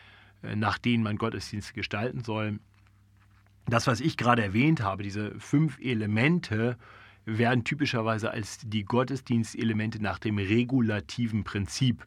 nach 0.43 0.79
denen 0.79 1.03
man 1.03 1.17
Gottesdienste 1.17 1.75
gestalten 1.75 2.25
soll. 2.25 2.61
Das, 3.71 3.87
was 3.87 4.01
ich 4.01 4.17
gerade 4.17 4.43
erwähnt 4.43 4.83
habe, 4.83 5.05
diese 5.05 5.39
fünf 5.39 5.79
Elemente, 5.81 6.77
werden 7.25 7.63
typischerweise 7.63 8.33
als 8.33 8.59
die 8.65 8.85
Gottesdienstelemente 8.85 10.03
nach 10.03 10.19
dem 10.19 10.39
regulativen 10.39 11.45
Prinzip 11.45 12.05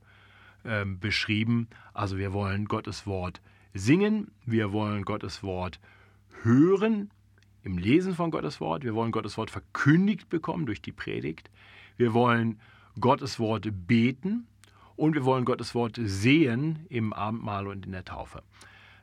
äh, 0.65 0.83
beschrieben. 0.85 1.69
Also 1.93 2.17
wir 2.17 2.33
wollen 2.33 2.65
Gottes 2.65 3.07
Wort 3.07 3.41
singen, 3.73 4.31
wir 4.45 4.73
wollen 4.73 5.05
Gottes 5.05 5.41
Wort 5.41 5.79
hören 6.41 7.11
im 7.63 7.77
Lesen 7.77 8.13
von 8.13 8.29
Gottes 8.29 8.59
Wort, 8.59 8.83
wir 8.83 8.93
wollen 8.93 9.13
Gottes 9.13 9.37
Wort 9.37 9.49
verkündigt 9.49 10.27
bekommen 10.27 10.65
durch 10.65 10.81
die 10.81 10.91
Predigt, 10.91 11.49
wir 11.95 12.13
wollen 12.13 12.59
Gottes 12.99 13.39
Wort 13.39 13.69
beten 13.87 14.47
und 14.97 15.15
wir 15.15 15.23
wollen 15.23 15.45
Gottes 15.45 15.73
Wort 15.73 15.97
sehen 16.03 16.85
im 16.89 17.13
Abendmahl 17.13 17.67
und 17.67 17.85
in 17.85 17.93
der 17.93 18.03
Taufe. 18.03 18.43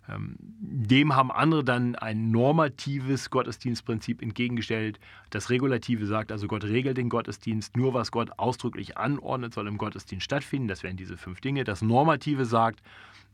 Ähm, 0.08 0.36
dem 0.38 1.14
haben 1.14 1.30
andere 1.30 1.64
dann 1.64 1.94
ein 1.94 2.30
normatives 2.30 3.30
Gottesdienstprinzip 3.30 4.22
entgegengestellt. 4.22 4.98
Das 5.30 5.50
Regulative 5.50 6.06
sagt 6.06 6.32
also, 6.32 6.46
Gott 6.46 6.64
regelt 6.64 6.96
den 6.96 7.08
Gottesdienst. 7.08 7.76
Nur 7.76 7.94
was 7.94 8.10
Gott 8.10 8.30
ausdrücklich 8.38 8.96
anordnet, 8.96 9.54
soll 9.54 9.68
im 9.68 9.78
Gottesdienst 9.78 10.24
stattfinden. 10.24 10.68
Das 10.68 10.82
wären 10.82 10.96
diese 10.96 11.16
fünf 11.16 11.40
Dinge. 11.40 11.64
Das 11.64 11.82
Normative 11.82 12.44
sagt, 12.44 12.80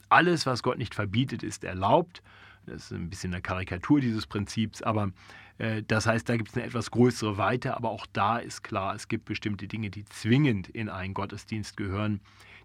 alles, 0.08 0.46
was 0.46 0.62
Gott 0.62 0.78
nicht 0.78 0.94
verbietet, 0.94 1.42
ist 1.42 1.64
erlaubt. 1.64 2.22
Das 2.66 2.84
ist 2.84 2.92
ein 2.92 3.08
bisschen 3.10 3.32
eine 3.32 3.42
Karikatur 3.42 4.00
dieses 4.00 4.26
Prinzips, 4.26 4.82
aber 4.82 5.12
äh, 5.58 5.82
das 5.86 6.06
heißt, 6.06 6.28
da 6.28 6.36
gibt 6.36 6.50
es 6.50 6.56
eine 6.56 6.66
etwas 6.66 6.90
größere 6.90 7.38
Weite, 7.38 7.76
aber 7.76 7.90
auch 7.90 8.06
da 8.12 8.38
ist 8.38 8.62
klar, 8.62 8.94
es 8.94 9.08
gibt 9.08 9.24
bestimmte 9.24 9.68
Dinge, 9.68 9.90
die 9.90 10.04
zwingend 10.04 10.68
in 10.68 10.88
einen 10.88 11.14
Gottesdienst 11.14 11.76
gehören, 11.76 12.20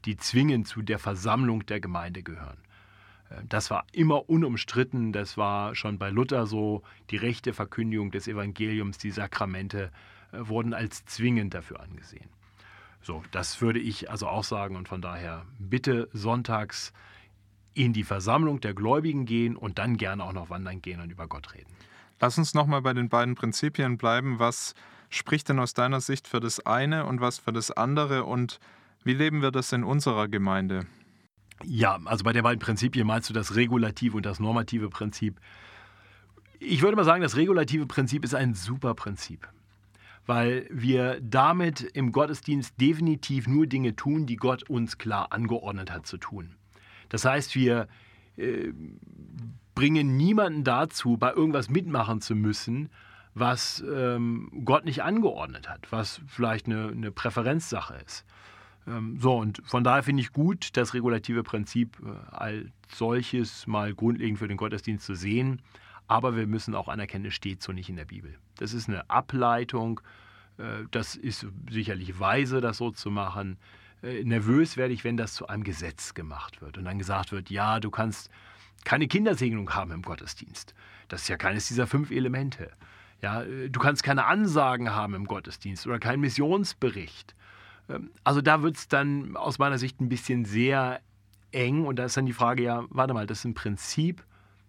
die 0.05 0.17
zwingend 0.17 0.67
zu 0.67 0.81
der 0.81 0.97
Versammlung 0.97 1.65
der 1.67 1.79
Gemeinde 1.79 2.23
gehören. 2.23 2.57
Das 3.47 3.69
war 3.69 3.85
immer 3.91 4.29
unumstritten, 4.29 5.13
das 5.13 5.37
war 5.37 5.75
schon 5.75 5.97
bei 5.97 6.09
Luther 6.09 6.45
so, 6.47 6.83
die 7.09 7.17
rechte 7.17 7.53
Verkündigung 7.53 8.11
des 8.11 8.27
Evangeliums, 8.27 8.97
die 8.97 9.11
Sakramente 9.11 9.91
äh, 10.31 10.47
wurden 10.47 10.73
als 10.73 11.05
zwingend 11.05 11.53
dafür 11.53 11.79
angesehen. 11.79 12.29
So, 13.01 13.23
das 13.31 13.61
würde 13.61 13.79
ich 13.79 14.11
also 14.11 14.27
auch 14.27 14.43
sagen 14.43 14.75
und 14.75 14.87
von 14.87 15.01
daher 15.01 15.45
bitte 15.57 16.07
sonntags 16.13 16.93
in 17.73 17.93
die 17.93 18.03
Versammlung 18.03 18.59
der 18.59 18.73
Gläubigen 18.73 19.25
gehen 19.25 19.55
und 19.55 19.79
dann 19.79 19.97
gerne 19.97 20.23
auch 20.23 20.33
noch 20.33 20.49
wandern 20.49 20.81
gehen 20.81 20.99
und 20.99 21.09
über 21.09 21.27
Gott 21.27 21.53
reden. 21.53 21.71
Lass 22.19 22.37
uns 22.37 22.53
nochmal 22.53 22.81
bei 22.81 22.93
den 22.93 23.09
beiden 23.09 23.33
Prinzipien 23.33 23.97
bleiben. 23.97 24.37
Was 24.37 24.75
spricht 25.09 25.49
denn 25.49 25.59
aus 25.59 25.73
deiner 25.73 26.01
Sicht 26.01 26.27
für 26.27 26.39
das 26.39 26.65
eine 26.65 27.05
und 27.05 27.21
was 27.21 27.39
für 27.39 27.53
das 27.53 27.71
andere 27.71 28.25
und 28.25 28.59
wie 29.03 29.13
leben 29.13 29.41
wir 29.41 29.51
das 29.51 29.71
in 29.71 29.83
unserer 29.83 30.27
Gemeinde? 30.27 30.85
Ja, 31.63 31.99
also 32.05 32.23
bei 32.23 32.33
den 32.33 32.43
beiden 32.43 32.59
Prinzipien 32.59 33.07
meinst 33.07 33.29
du 33.29 33.33
das 33.33 33.55
regulative 33.55 34.17
und 34.17 34.25
das 34.25 34.39
normative 34.39 34.89
Prinzip. 34.89 35.39
Ich 36.59 36.81
würde 36.81 36.95
mal 36.95 37.03
sagen, 37.03 37.21
das 37.21 37.35
regulative 37.35 37.85
Prinzip 37.87 38.23
ist 38.23 38.35
ein 38.35 38.53
super 38.53 38.93
Prinzip, 38.93 39.47
weil 40.25 40.67
wir 40.69 41.19
damit 41.21 41.81
im 41.81 42.11
Gottesdienst 42.11 42.79
definitiv 42.79 43.47
nur 43.47 43.67
Dinge 43.67 43.95
tun, 43.95 44.25
die 44.25 44.35
Gott 44.35 44.69
uns 44.69 44.97
klar 44.97 45.31
angeordnet 45.31 45.91
hat 45.91 46.05
zu 46.05 46.17
tun. 46.17 46.55
Das 47.09 47.25
heißt, 47.25 47.55
wir 47.55 47.87
äh, 48.37 48.71
bringen 49.75 50.17
niemanden 50.17 50.63
dazu, 50.63 51.17
bei 51.17 51.33
irgendwas 51.33 51.69
mitmachen 51.69 52.21
zu 52.21 52.35
müssen, 52.35 52.89
was 53.33 53.83
ähm, 53.91 54.51
Gott 54.65 54.85
nicht 54.85 55.03
angeordnet 55.03 55.69
hat, 55.69 55.91
was 55.91 56.21
vielleicht 56.27 56.65
eine, 56.65 56.89
eine 56.89 57.11
Präferenzsache 57.11 57.95
ist. 58.05 58.25
Ähm, 58.87 59.17
so, 59.19 59.37
und 59.37 59.61
von 59.63 59.83
daher 59.83 60.03
finde 60.03 60.21
ich 60.21 60.31
gut, 60.31 60.75
das 60.77 60.93
regulative 60.93 61.43
Prinzip 61.43 61.97
äh, 62.03 62.35
als 62.35 62.67
solches 62.93 63.67
mal 63.67 63.93
grundlegend 63.93 64.39
für 64.39 64.47
den 64.47 64.57
Gottesdienst 64.57 65.05
zu 65.05 65.15
sehen. 65.15 65.61
Aber 66.07 66.35
wir 66.35 66.47
müssen 66.47 66.75
auch 66.75 66.87
anerkennen, 66.87 67.25
es 67.25 67.33
steht 67.33 67.61
so 67.61 67.71
nicht 67.71 67.89
in 67.89 67.95
der 67.95 68.05
Bibel. 68.05 68.37
Das 68.57 68.73
ist 68.73 68.89
eine 68.89 69.09
Ableitung. 69.09 70.01
Äh, 70.57 70.85
das 70.91 71.15
ist 71.15 71.45
sicherlich 71.69 72.19
weise, 72.19 72.61
das 72.61 72.77
so 72.77 72.91
zu 72.91 73.11
machen. 73.11 73.57
Äh, 74.03 74.23
nervös 74.23 74.77
werde 74.77 74.93
ich, 74.93 75.03
wenn 75.03 75.17
das 75.17 75.33
zu 75.33 75.47
einem 75.47 75.63
Gesetz 75.63 76.13
gemacht 76.13 76.61
wird 76.61 76.77
und 76.77 76.85
dann 76.85 76.97
gesagt 76.97 77.31
wird, 77.31 77.49
ja, 77.49 77.79
du 77.79 77.91
kannst 77.91 78.29
keine 78.83 79.07
Kindersegnung 79.07 79.73
haben 79.73 79.91
im 79.91 80.01
Gottesdienst. 80.01 80.73
Das 81.07 81.23
ist 81.23 81.27
ja 81.27 81.37
keines 81.37 81.67
dieser 81.67 81.87
fünf 81.87 82.09
Elemente. 82.09 82.71
Ja, 83.21 83.43
du 83.43 83.79
kannst 83.79 84.01
keine 84.01 84.25
Ansagen 84.25 84.95
haben 84.95 85.13
im 85.13 85.25
Gottesdienst 85.25 85.85
oder 85.85 85.99
keinen 85.99 86.21
Missionsbericht. 86.21 87.35
Ähm, 87.91 88.11
also 88.23 88.41
da 88.41 88.61
wird 88.61 88.77
es 88.77 88.87
dann 88.87 89.35
aus 89.35 89.59
meiner 89.59 89.77
Sicht 89.77 89.99
ein 90.01 90.09
bisschen 90.09 90.45
sehr 90.45 91.01
eng 91.51 91.85
und 91.85 91.97
da 91.97 92.05
ist 92.05 92.17
dann 92.17 92.25
die 92.25 92.33
Frage, 92.33 92.63
ja, 92.63 92.85
warte 92.89 93.13
mal, 93.13 93.27
das 93.27 93.39
ist 93.39 93.45
ein 93.45 93.53
Prinzip, 93.53 94.23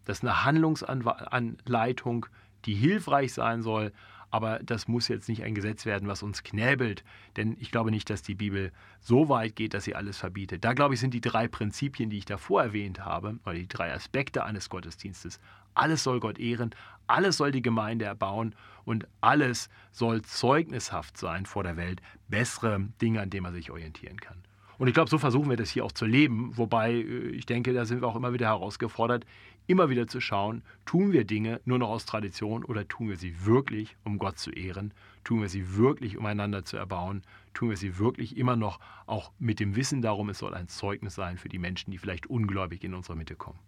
das 0.04 0.18
ist 0.18 0.24
eine 0.24 0.44
Handlungsanleitung, 0.44 2.26
die 2.64 2.74
hilfreich 2.74 3.32
sein 3.32 3.62
soll, 3.62 3.92
aber 4.32 4.60
das 4.60 4.88
muss 4.88 5.08
jetzt 5.08 5.28
nicht 5.28 5.44
ein 5.44 5.54
Gesetz 5.54 5.84
werden, 5.84 6.08
was 6.08 6.22
uns 6.22 6.42
knäbelt, 6.42 7.04
denn 7.36 7.54
ich 7.60 7.70
glaube 7.70 7.90
nicht, 7.90 8.08
dass 8.08 8.22
die 8.22 8.34
Bibel 8.34 8.72
so 8.98 9.28
weit 9.28 9.54
geht, 9.56 9.74
dass 9.74 9.84
sie 9.84 9.94
alles 9.94 10.16
verbietet. 10.16 10.64
Da, 10.64 10.72
glaube 10.72 10.94
ich, 10.94 11.00
sind 11.00 11.12
die 11.12 11.20
drei 11.20 11.48
Prinzipien, 11.48 12.08
die 12.08 12.16
ich 12.16 12.24
davor 12.24 12.62
erwähnt 12.62 13.04
habe, 13.04 13.38
oder 13.44 13.54
die 13.54 13.68
drei 13.68 13.92
Aspekte 13.92 14.44
eines 14.44 14.70
Gottesdienstes. 14.70 15.38
Alles 15.74 16.02
soll 16.02 16.18
Gott 16.18 16.38
ehren, 16.38 16.74
alles 17.06 17.36
soll 17.36 17.52
die 17.52 17.60
Gemeinde 17.60 18.06
erbauen 18.06 18.54
und 18.84 19.06
alles 19.20 19.68
soll 19.90 20.22
zeugnishaft 20.22 21.18
sein 21.18 21.44
vor 21.44 21.62
der 21.62 21.76
Welt, 21.76 22.00
bessere 22.28 22.80
Dinge, 23.02 23.20
an 23.20 23.28
denen 23.28 23.42
man 23.42 23.54
sich 23.54 23.70
orientieren 23.70 24.18
kann. 24.18 24.42
Und 24.78 24.88
ich 24.88 24.94
glaube, 24.94 25.10
so 25.10 25.18
versuchen 25.18 25.50
wir 25.50 25.56
das 25.56 25.70
hier 25.70 25.84
auch 25.84 25.92
zu 25.92 26.06
leben, 26.06 26.56
wobei 26.56 26.92
äh, 26.92 27.28
ich 27.28 27.46
denke, 27.46 27.72
da 27.72 27.84
sind 27.84 28.00
wir 28.00 28.08
auch 28.08 28.16
immer 28.16 28.32
wieder 28.32 28.46
herausgefordert, 28.46 29.26
immer 29.66 29.88
wieder 29.88 30.06
zu 30.06 30.20
schauen, 30.20 30.62
tun 30.84 31.12
wir 31.12 31.24
Dinge 31.24 31.60
nur 31.64 31.78
noch 31.78 31.88
aus 31.88 32.06
Tradition 32.06 32.64
oder 32.64 32.86
tun 32.86 33.08
wir 33.08 33.16
sie 33.16 33.44
wirklich, 33.44 33.96
um 34.04 34.18
Gott 34.18 34.38
zu 34.38 34.50
ehren, 34.50 34.92
tun 35.24 35.40
wir 35.40 35.48
sie 35.48 35.76
wirklich, 35.76 36.16
um 36.18 36.26
einander 36.26 36.64
zu 36.64 36.76
erbauen, 36.76 37.22
tun 37.54 37.70
wir 37.70 37.76
sie 37.76 37.98
wirklich 37.98 38.36
immer 38.36 38.56
noch 38.56 38.80
auch 39.06 39.32
mit 39.38 39.60
dem 39.60 39.76
Wissen 39.76 40.02
darum, 40.02 40.28
es 40.30 40.38
soll 40.38 40.54
ein 40.54 40.68
Zeugnis 40.68 41.14
sein 41.14 41.38
für 41.38 41.48
die 41.48 41.58
Menschen, 41.58 41.90
die 41.90 41.98
vielleicht 41.98 42.26
ungläubig 42.26 42.84
in 42.84 42.94
unserer 42.94 43.16
Mitte 43.16 43.36
kommen. 43.36 43.58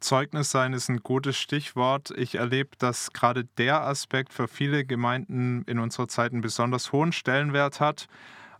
Zeugnis 0.00 0.52
sein 0.52 0.74
ist 0.74 0.88
ein 0.88 0.98
gutes 0.98 1.36
Stichwort. 1.36 2.12
Ich 2.16 2.36
erlebe, 2.36 2.70
dass 2.78 3.12
gerade 3.12 3.44
der 3.44 3.82
Aspekt 3.82 4.32
für 4.32 4.46
viele 4.46 4.84
Gemeinden 4.84 5.64
in 5.66 5.80
unserer 5.80 6.06
Zeit 6.06 6.32
einen 6.32 6.40
besonders 6.40 6.92
hohen 6.92 7.10
Stellenwert 7.10 7.80
hat. 7.80 8.06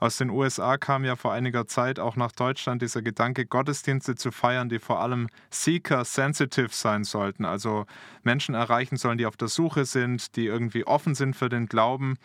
Aus 0.00 0.16
den 0.16 0.30
USA 0.30 0.78
kam 0.78 1.04
ja 1.04 1.16
vor 1.16 1.32
einiger 1.32 1.66
Zeit 1.66 1.98
auch 1.98 2.14
nach 2.14 2.30
Deutschland 2.30 2.82
dieser 2.82 3.02
Gedanke, 3.02 3.46
Gottesdienste 3.46 4.14
zu 4.14 4.30
feiern, 4.30 4.68
die 4.68 4.78
vor 4.78 5.00
allem 5.00 5.28
seeker-sensitive 5.50 6.68
sein 6.70 7.02
sollten, 7.02 7.44
also 7.44 7.86
Menschen 8.22 8.54
erreichen 8.54 8.96
sollen, 8.96 9.18
die 9.18 9.26
auf 9.26 9.36
der 9.36 9.48
Suche 9.48 9.84
sind, 9.84 10.36
die 10.36 10.46
irgendwie 10.46 10.86
offen 10.86 11.16
sind 11.16 11.34
für 11.34 11.48
den 11.48 11.66
Glauben. 11.66 12.16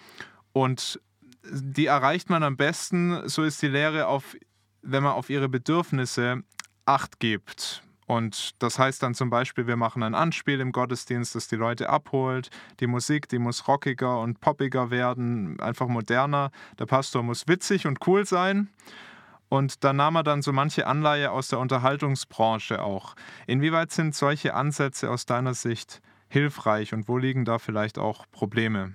Und 0.51 1.01
die 1.51 1.88
erreicht 1.88 2.30
man 2.30 2.44
am 2.44 2.58
besten, 2.58 3.27
so 3.27 3.44
ist 3.44 3.62
die 3.62 3.68
Lehre, 3.68 4.06
auf, 4.06 4.36
wenn 4.82 5.03
man 5.03 5.13
auf 5.13 5.30
ihre 5.30 5.50
Bedürfnisse 5.50 6.44
Acht 6.86 7.20
gibt. 7.20 7.82
Und 8.06 8.52
das 8.62 8.80
heißt 8.80 9.02
dann 9.04 9.14
zum 9.14 9.30
Beispiel, 9.30 9.68
wir 9.68 9.78
machen 9.78 10.04
ein 10.04 10.16
Anspiel 10.16 10.60
im 10.60 10.72
Gottesdienst, 10.72 11.36
das 11.36 11.48
die 11.48 11.56
Leute 11.56 11.90
abholt. 11.90 12.50
Die 12.80 12.88
Musik, 12.88 13.30
die 13.30 13.40
muss 13.40 13.68
rockiger 13.68 14.20
und 14.20 14.42
poppiger 14.42 14.92
werden, 14.92 15.60
einfach 15.60 15.88
moderner. 15.88 16.52
Der 16.80 16.86
Pastor 16.86 17.24
muss 17.24 17.48
witzig 17.48 17.88
und 17.88 18.06
cool 18.08 18.26
sein. 18.26 18.70
Und 19.50 19.84
da 19.84 19.94
nahm 19.94 20.16
er 20.16 20.24
dann 20.24 20.42
so 20.42 20.52
manche 20.52 20.88
Anleihe 20.88 21.32
aus 21.32 21.50
der 21.50 21.60
Unterhaltungsbranche 21.60 22.82
auch. 22.82 23.16
Inwieweit 23.46 23.92
sind 23.92 24.16
solche 24.16 24.56
Ansätze 24.56 25.12
aus 25.12 25.26
deiner 25.26 25.54
Sicht 25.54 26.02
hilfreich 26.28 26.94
und 26.94 27.08
wo 27.08 27.18
liegen 27.18 27.46
da 27.46 27.60
vielleicht 27.60 28.00
auch 28.00 28.26
Probleme? 28.32 28.94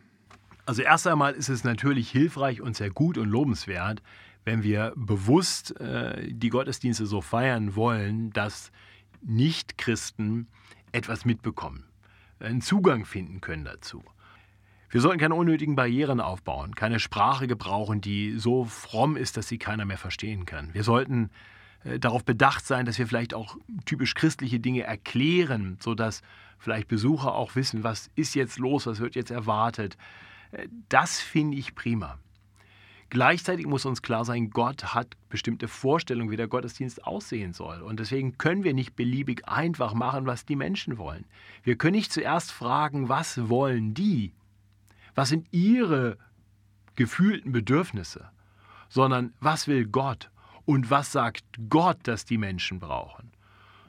Also 0.66 0.82
erst 0.82 1.06
einmal 1.06 1.34
ist 1.34 1.48
es 1.48 1.64
natürlich 1.64 2.10
hilfreich 2.10 2.60
und 2.60 2.76
sehr 2.76 2.90
gut 2.90 3.16
und 3.16 3.30
lobenswert, 3.30 4.02
wenn 4.44 4.62
wir 4.62 4.92
bewusst 4.96 5.80
äh, 5.80 6.26
die 6.28 6.50
Gottesdienste 6.50 7.06
so 7.06 7.20
feiern 7.20 7.76
wollen, 7.76 8.30
dass 8.32 8.72
Nichtchristen 9.22 10.48
etwas 10.92 11.24
mitbekommen, 11.24 11.84
einen 12.40 12.60
Zugang 12.60 13.04
finden 13.04 13.40
können 13.40 13.64
dazu. 13.64 14.02
Wir 14.90 15.02
sollten 15.02 15.20
keine 15.20 15.34
unnötigen 15.34 15.76
Barrieren 15.76 16.20
aufbauen, 16.20 16.74
keine 16.74 16.98
Sprache 16.98 17.46
gebrauchen, 17.46 18.00
die 18.00 18.38
so 18.38 18.64
fromm 18.64 19.16
ist, 19.16 19.36
dass 19.36 19.48
sie 19.48 19.58
keiner 19.58 19.84
mehr 19.84 19.98
verstehen 19.98 20.46
kann. 20.46 20.72
Wir 20.72 20.82
sollten 20.82 21.30
äh, 21.84 21.98
darauf 21.98 22.24
bedacht 22.24 22.66
sein, 22.66 22.86
dass 22.86 22.98
wir 22.98 23.06
vielleicht 23.06 23.34
auch 23.34 23.56
typisch 23.84 24.14
christliche 24.14 24.60
Dinge 24.60 24.84
erklären, 24.84 25.76
sodass 25.80 26.22
vielleicht 26.58 26.88
Besucher 26.88 27.34
auch 27.34 27.54
wissen, 27.54 27.84
was 27.84 28.10
ist 28.14 28.34
jetzt 28.34 28.58
los, 28.58 28.86
was 28.86 29.00
wird 29.00 29.14
jetzt 29.14 29.30
erwartet. 29.30 29.98
Äh, 30.52 30.68
das 30.88 31.20
finde 31.20 31.58
ich 31.58 31.74
prima. 31.74 32.18
Gleichzeitig 33.10 33.66
muss 33.66 33.86
uns 33.86 34.02
klar 34.02 34.26
sein, 34.26 34.50
Gott 34.50 34.94
hat 34.94 35.16
bestimmte 35.30 35.66
Vorstellungen, 35.66 36.30
wie 36.30 36.36
der 36.36 36.48
Gottesdienst 36.48 37.04
aussehen 37.06 37.54
soll. 37.54 37.80
Und 37.80 38.00
deswegen 38.00 38.36
können 38.36 38.64
wir 38.64 38.74
nicht 38.74 38.96
beliebig 38.96 39.48
einfach 39.48 39.94
machen, 39.94 40.26
was 40.26 40.44
die 40.44 40.56
Menschen 40.56 40.98
wollen. 40.98 41.24
Wir 41.62 41.76
können 41.76 41.96
nicht 41.96 42.12
zuerst 42.12 42.52
fragen, 42.52 43.08
was 43.08 43.48
wollen 43.48 43.94
die? 43.94 44.34
Was 45.14 45.30
sind 45.30 45.46
ihre 45.52 46.18
gefühlten 46.96 47.50
Bedürfnisse? 47.50 48.28
Sondern 48.90 49.32
was 49.40 49.68
will 49.68 49.86
Gott? 49.86 50.30
Und 50.66 50.90
was 50.90 51.10
sagt 51.10 51.44
Gott, 51.70 51.98
dass 52.02 52.26
die 52.26 52.36
Menschen 52.36 52.78
brauchen? 52.78 53.32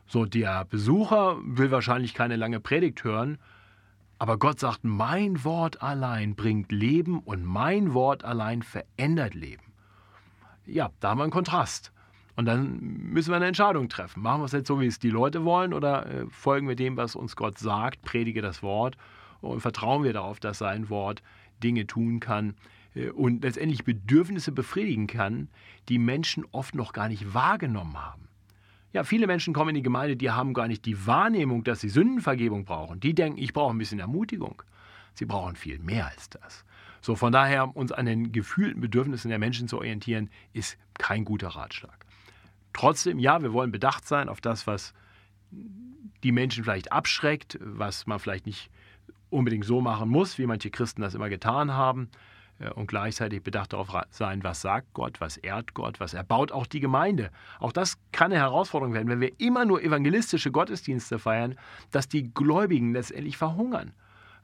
So, 0.08 0.26
der 0.26 0.64
Besucher 0.64 1.38
will 1.44 1.72
wahrscheinlich 1.72 2.14
keine 2.14 2.38
lange 2.38 2.62
Predigt 2.62 3.04
hören, 3.04 3.38
aber 4.20 4.38
Gott 4.38 4.60
sagt, 4.60 4.84
mein 4.84 5.44
Wort 5.46 5.82
allein 5.82 6.36
bringt 6.36 6.72
Leben 6.72 7.20
und 7.20 7.46
mein 7.46 7.94
Wort 7.94 8.26
allein 8.26 8.62
verändert 8.62 9.34
Leben. 9.34 9.64
Ja, 10.66 10.92
da 11.00 11.10
haben 11.10 11.20
wir 11.20 11.24
einen 11.24 11.32
Kontrast. 11.32 11.92
Und 12.36 12.46
dann 12.46 12.80
müssen 12.80 13.32
wir 13.32 13.38
eine 13.38 13.48
Entscheidung 13.48 13.90
treffen. 13.90 14.22
Machen 14.22 14.42
wir 14.42 14.46
es 14.46 14.52
jetzt 14.52 14.68
so, 14.68 14.80
wie 14.80 14.88
es 14.88 15.00
die 15.00 15.10
Leute 15.10 15.44
wollen, 15.44 15.74
oder 15.74 16.06
äh, 16.06 16.26
folgen 16.30 16.68
wir 16.68 16.76
dem, 16.76 16.96
was 16.96 17.16
uns 17.16 17.36
Gott 17.36 17.58
sagt, 17.58 18.02
predige 18.04 18.42
das 18.42 18.64
Wort 18.64 18.96
und 19.42 19.62
vertrauen 19.62 20.04
wir 20.04 20.14
darauf, 20.14 20.40
dass 20.40 20.60
sein 20.60 20.90
Wort 20.90 21.22
Dinge 21.62 21.86
tun 21.88 22.20
kann 22.20 22.56
äh, 22.96 23.10
und 23.10 23.44
letztendlich 23.44 23.84
Bedürfnisse 23.84 24.52
befriedigen 24.54 25.08
kann, 25.08 25.50
die 25.90 26.00
Menschen 26.00 26.46
oft 26.52 26.76
noch 26.76 26.94
gar 26.94 27.10
nicht 27.10 27.34
wahrgenommen 27.34 27.98
haben. 27.98 28.29
Ja, 28.92 29.04
viele 29.04 29.28
Menschen 29.28 29.54
kommen 29.54 29.70
in 29.70 29.76
die 29.76 29.84
Gemeinde, 29.84 30.16
die 30.18 30.32
haben 30.32 30.54
gar 30.54 30.68
nicht 30.68 30.86
die 30.86 31.06
Wahrnehmung, 31.06 31.64
dass 31.64 31.82
sie 31.82 31.90
Sündenvergebung 31.90 32.66
brauchen. 32.66 33.00
Die 33.00 33.14
denken, 33.14 33.38
ich 33.38 33.54
brauche 33.54 33.74
ein 33.74 33.78
bisschen 33.78 34.00
Ermutigung. 34.00 34.64
Sie 35.14 35.26
brauchen 35.26 35.56
viel 35.56 35.80
mehr 35.80 36.08
als 36.08 36.30
das. 36.30 36.66
So, 37.02 37.16
von 37.16 37.32
daher, 37.32 37.76
uns 37.76 37.92
an 37.92 38.06
den 38.06 38.32
gefühlten 38.32 38.82
Bedürfnissen 38.82 39.30
der 39.30 39.40
Menschen 39.40 39.68
zu 39.68 39.78
orientieren, 39.78 40.30
ist 40.54 40.78
kein 40.98 41.24
guter 41.24 41.50
Ratschlag. 41.50 42.06
Trotzdem, 42.74 43.20
ja, 43.20 43.42
wir 43.42 43.54
wollen 43.54 43.72
bedacht 43.72 44.08
sein 44.08 44.28
auf 44.28 44.42
das, 44.42 44.68
was 44.68 44.94
die 46.24 46.32
Menschen 46.32 46.64
vielleicht 46.64 46.92
abschreckt, 46.92 47.58
was 47.62 48.08
man 48.08 48.20
vielleicht 48.20 48.46
nicht 48.46 48.70
unbedingt 49.30 49.66
so 49.66 49.82
machen 49.82 50.10
muss, 50.10 50.38
wie 50.38 50.46
manche 50.46 50.70
Christen 50.70 51.02
das 51.02 51.14
immer 51.14 51.30
getan 51.30 51.74
haben. 51.74 52.10
Äh, 52.60 52.70
und 52.72 52.88
gleichzeitig 52.88 53.44
bedacht 53.44 53.74
darauf 53.74 53.90
sein, 54.12 54.44
was 54.44 54.62
sagt 54.62 54.94
Gott, 54.94 55.20
was 55.20 55.38
ehrt 55.38 55.74
Gott, 55.74 56.00
was 56.00 56.14
erbaut 56.14 56.52
auch 56.52 56.68
die 56.68 56.80
Gemeinde. 56.80 57.32
Auch 57.60 57.72
das 57.72 57.98
kann 58.12 58.32
eine 58.32 58.42
Herausforderung 58.42 58.94
werden, 58.94 59.10
wenn 59.10 59.22
wir 59.22 59.40
immer 59.40 59.66
nur 59.66 59.82
evangelistische 59.82 60.52
Gottesdienste 60.52 61.20
feiern, 61.20 61.56
dass 61.92 62.08
die 62.08 62.34
Gläubigen 62.34 62.94
letztendlich 62.94 63.38
verhungern, 63.38 63.94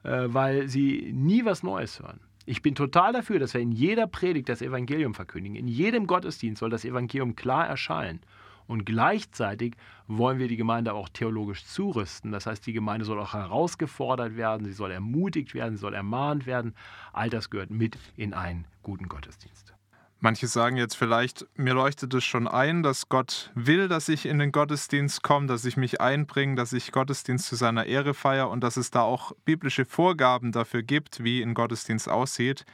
äh, 0.02 0.24
weil 0.26 0.68
sie 0.68 1.12
nie 1.12 1.44
was 1.44 1.62
Neues 1.62 2.00
hören. 2.00 2.20
Ich 2.48 2.62
bin 2.62 2.76
total 2.76 3.12
dafür, 3.12 3.40
dass 3.40 3.54
wir 3.54 3.60
in 3.60 3.72
jeder 3.72 4.06
Predigt 4.06 4.48
das 4.48 4.62
Evangelium 4.62 5.14
verkündigen. 5.14 5.56
In 5.56 5.66
jedem 5.66 6.06
Gottesdienst 6.06 6.60
soll 6.60 6.70
das 6.70 6.84
Evangelium 6.84 7.34
klar 7.34 7.66
erscheinen. 7.66 8.20
Und 8.66 8.84
gleichzeitig 8.84 9.74
wollen 10.06 10.38
wir 10.38 10.48
die 10.48 10.56
Gemeinde 10.56 10.92
auch 10.92 11.08
theologisch 11.08 11.64
zurüsten. 11.64 12.32
Das 12.32 12.46
heißt, 12.46 12.66
die 12.66 12.72
Gemeinde 12.72 13.04
soll 13.04 13.20
auch 13.20 13.34
herausgefordert 13.34 14.36
werden, 14.36 14.64
sie 14.64 14.72
soll 14.72 14.90
ermutigt 14.90 15.54
werden, 15.54 15.76
sie 15.76 15.80
soll 15.80 15.94
ermahnt 15.94 16.46
werden. 16.46 16.74
All 17.12 17.30
das 17.30 17.50
gehört 17.50 17.70
mit 17.70 17.98
in 18.16 18.34
einen 18.34 18.66
guten 18.82 19.08
Gottesdienst. 19.08 19.76
Manche 20.18 20.46
sagen 20.48 20.78
jetzt 20.78 20.96
vielleicht, 20.96 21.46
mir 21.56 21.74
leuchtet 21.74 22.14
es 22.14 22.24
schon 22.24 22.48
ein, 22.48 22.82
dass 22.82 23.10
Gott 23.10 23.50
will, 23.54 23.86
dass 23.86 24.08
ich 24.08 24.24
in 24.24 24.38
den 24.38 24.50
Gottesdienst 24.50 25.22
komme, 25.22 25.46
dass 25.46 25.66
ich 25.66 25.76
mich 25.76 26.00
einbringe, 26.00 26.54
dass 26.54 26.72
ich 26.72 26.90
Gottesdienst 26.90 27.46
zu 27.46 27.54
seiner 27.54 27.84
Ehre 27.84 28.14
feiere 28.14 28.48
und 28.48 28.62
dass 28.62 28.78
es 28.78 28.90
da 28.90 29.02
auch 29.02 29.32
biblische 29.44 29.84
Vorgaben 29.84 30.52
dafür 30.52 30.82
gibt, 30.82 31.22
wie 31.22 31.42
ein 31.42 31.52
Gottesdienst 31.52 32.08
aussieht. 32.08 32.64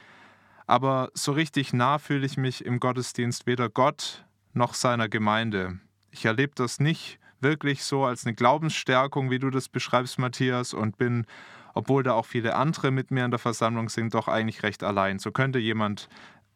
Aber 0.67 1.11
so 1.13 1.33
richtig 1.33 1.73
nah 1.73 1.99
fühle 1.99 2.25
ich 2.25 2.37
mich 2.37 2.63
im 2.63 2.79
Gottesdienst 2.79 3.45
weder 3.45 3.69
Gott 3.69 4.25
noch 4.53 4.73
seiner 4.73 5.09
Gemeinde. 5.09 5.79
Ich 6.13 6.25
erlebe 6.25 6.53
das 6.55 6.79
nicht 6.79 7.19
wirklich 7.41 7.83
so 7.83 8.05
als 8.05 8.23
eine 8.23 8.35
Glaubensstärkung, 8.35 9.31
wie 9.31 9.39
du 9.39 9.49
das 9.49 9.67
beschreibst, 9.67 10.19
Matthias, 10.19 10.75
und 10.75 10.99
bin, 10.99 11.25
obwohl 11.73 12.03
da 12.03 12.13
auch 12.13 12.27
viele 12.27 12.55
andere 12.55 12.91
mit 12.91 13.09
mir 13.09 13.25
in 13.25 13.31
der 13.31 13.39
Versammlung 13.39 13.89
sind, 13.89 14.13
doch 14.13 14.27
eigentlich 14.27 14.61
recht 14.61 14.83
allein. 14.83 15.17
So 15.17 15.31
könnte 15.31 15.57
jemand 15.57 16.07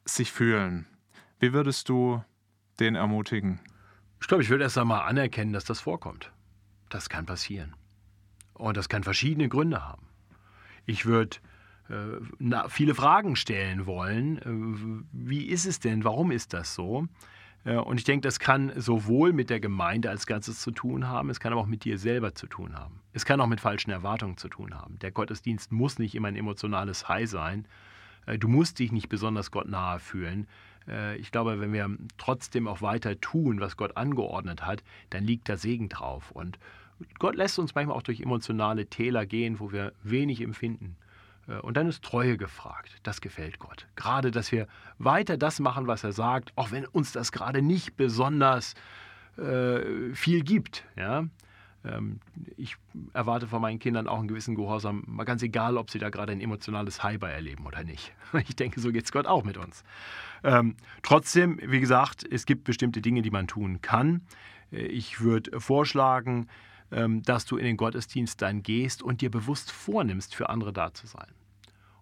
sich 0.06 0.32
fühlen. 0.32 0.86
Wie 1.40 1.54
würdest 1.54 1.90
du 1.90 2.24
den 2.80 2.94
ermutigen? 2.94 3.60
Ich 4.22 4.28
glaube, 4.28 4.44
ich 4.44 4.50
würde 4.50 4.64
erst 4.64 4.78
einmal 4.78 5.10
anerkennen, 5.10 5.54
dass 5.54 5.66
das 5.66 5.82
vorkommt. 5.82 6.32
Das 6.90 7.10
kann 7.10 7.26
passieren. 7.26 7.76
Und 8.54 8.78
das 8.78 8.90
kann 8.90 9.04
verschiedene 9.04 9.50
Gründe 9.50 9.84
haben. 9.84 10.08
Ich 10.86 11.08
würde 11.08 11.38
äh, 11.90 12.60
viele 12.70 12.94
Fragen 12.94 13.36
stellen 13.36 13.88
wollen. 13.88 14.38
Äh, 14.38 15.06
wie 15.12 15.48
ist 15.48 15.66
es 15.66 15.80
denn? 15.80 16.04
Warum 16.04 16.30
ist 16.30 16.54
das 16.54 16.76
so? 16.76 17.08
Äh, 17.66 17.76
und 17.76 17.98
ich 17.98 18.04
denke, 18.04 18.28
das 18.28 18.40
kann 18.40 18.72
sowohl 18.76 19.34
mit 19.34 19.50
der 19.50 19.60
Gemeinde 19.60 20.10
als 20.10 20.26
Ganzes 20.26 20.62
zu 20.62 20.72
tun 20.72 21.08
haben, 21.08 21.30
es 21.30 21.40
kann 21.40 21.52
aber 21.54 21.62
auch 21.62 21.68
mit 21.68 21.84
dir 21.84 21.98
selber 21.98 22.34
zu 22.36 22.48
tun 22.48 22.76
haben. 22.76 23.02
Es 23.14 23.26
kann 23.26 23.42
auch 23.42 23.48
mit 23.48 23.62
falschen 23.62 23.92
Erwartungen 23.92 24.38
zu 24.38 24.48
tun 24.48 24.74
haben. 24.76 25.00
Der 25.00 25.12
Gottesdienst 25.12 25.72
muss 25.72 26.00
nicht 26.00 26.16
immer 26.16 26.28
ein 26.28 26.36
emotionales 26.36 27.08
High 27.08 27.30
sein. 27.30 27.68
Äh, 28.26 28.38
du 28.38 28.48
musst 28.48 28.80
dich 28.80 28.92
nicht 28.92 29.10
besonders 29.10 29.52
Gott 29.52 29.68
nahe 29.68 30.00
fühlen. 30.00 30.48
Äh, 30.88 31.18
ich 31.18 31.32
glaube, 31.32 31.60
wenn 31.60 31.74
wir 31.74 31.90
trotzdem 32.18 32.68
auch 32.68 32.82
weiter 32.82 33.20
tun, 33.20 33.60
was 33.60 33.78
Gott 33.78 33.98
angeordnet 33.98 34.66
hat, 34.66 34.84
dann 35.10 35.24
liegt 35.24 35.50
da 35.50 35.58
Segen 35.58 35.90
drauf. 35.90 36.32
Und 36.32 36.60
Gott 37.20 37.36
lässt 37.36 37.60
uns 37.60 37.76
manchmal 37.76 37.96
auch 37.96 38.04
durch 38.04 38.22
emotionale 38.22 38.88
Täler 38.88 39.26
gehen, 39.26 39.60
wo 39.60 39.72
wir 39.72 39.94
wenig 40.04 40.42
empfinden. 40.42 40.96
Äh, 41.48 41.60
und 41.60 41.78
dann 41.78 41.88
ist 41.88 42.04
Treue 42.04 42.38
gefragt. 42.38 42.98
Das 43.04 43.22
gefällt 43.22 43.60
Gott. 43.60 43.88
Gerade, 43.96 44.32
dass 44.32 44.52
wir 44.52 44.68
weiter 44.98 45.38
das 45.38 45.60
machen, 45.60 45.88
was 45.88 46.04
er 46.04 46.14
sagt, 46.14 46.52
auch 46.56 46.72
wenn 46.72 46.86
uns 46.86 47.12
das 47.12 47.32
gerade 47.32 47.62
nicht 47.62 47.96
besonders 47.98 48.74
äh, 49.38 50.14
viel 50.14 50.44
gibt. 50.44 50.86
Ja? 50.96 51.26
Ähm, 51.86 52.20
ich 52.56 52.76
erwarte 53.14 53.48
von 53.48 53.62
meinen 53.62 53.80
Kindern 53.80 54.08
auch 54.08 54.20
einen 54.20 54.28
gewissen 54.28 54.56
Gehorsam, 54.56 55.04
mal 55.06 55.24
ganz 55.24 55.44
egal, 55.44 55.78
ob 55.78 55.92
sie 55.92 56.00
da 56.00 56.10
gerade 56.10 56.32
ein 56.32 56.42
emotionales 56.42 57.04
High 57.04 57.22
erleben 57.22 57.66
oder 57.66 57.84
nicht. 57.84 58.14
Ich 58.48 58.56
denke, 58.56 58.80
so 58.80 58.92
geht 58.92 59.06
es 59.06 59.12
Gott 59.12 59.26
auch 59.26 59.44
mit 59.44 59.58
uns. 59.58 59.84
Ähm, 60.44 60.76
trotzdem, 61.02 61.60
wie 61.64 61.80
gesagt, 61.80 62.26
es 62.30 62.46
gibt 62.46 62.66
bestimmte 62.66 63.02
Dinge, 63.02 63.22
die 63.22 63.32
man 63.32 63.48
tun 63.48 63.82
kann. 63.82 64.22
Äh, 64.72 64.88
ich 64.88 65.22
würde 65.22 65.60
vorschlagen, 65.60 66.48
dass 66.90 67.46
du 67.46 67.58
in 67.58 67.66
den 67.66 67.78
Gottesdienst 67.78 68.42
dann 68.42 68.64
gehst 68.64 69.04
und 69.04 69.22
dir 69.22 69.30
bewusst 69.30 69.72
vornimmst, 69.72 70.36
für 70.36 70.50
andere 70.50 70.72
da 70.72 70.94
zu 70.94 71.08
sein. 71.08 71.28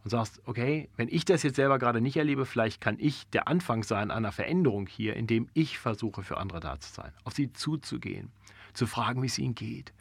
Und 0.04 0.12
sagst, 0.12 0.42
okay, 0.46 0.90
wenn 0.96 1.08
ich 1.10 1.26
das 1.26 1.42
jetzt 1.42 1.56
selber 1.56 1.80
gerade 1.80 2.00
nicht 2.00 2.18
erlebe, 2.18 2.46
vielleicht 2.46 2.80
kann 2.80 2.98
ich 3.00 3.28
der 3.30 3.48
Anfang 3.48 3.84
sein 3.84 4.12
einer 4.12 4.32
Veränderung 4.32 4.86
hier, 4.86 5.16
indem 5.16 5.50
ich 5.54 5.80
versuche, 5.80 6.22
für 6.22 6.38
andere 6.38 6.60
da 6.60 6.80
zu 6.80 6.94
sein, 6.94 7.12
auf 7.24 7.34
sie 7.34 7.52
zuzugehen, 7.52 8.32
zu 8.74 8.86
fragen, 8.86 9.24
wie 9.24 9.28
es 9.28 9.40
ihnen 9.40 9.56
geht. 9.56 9.94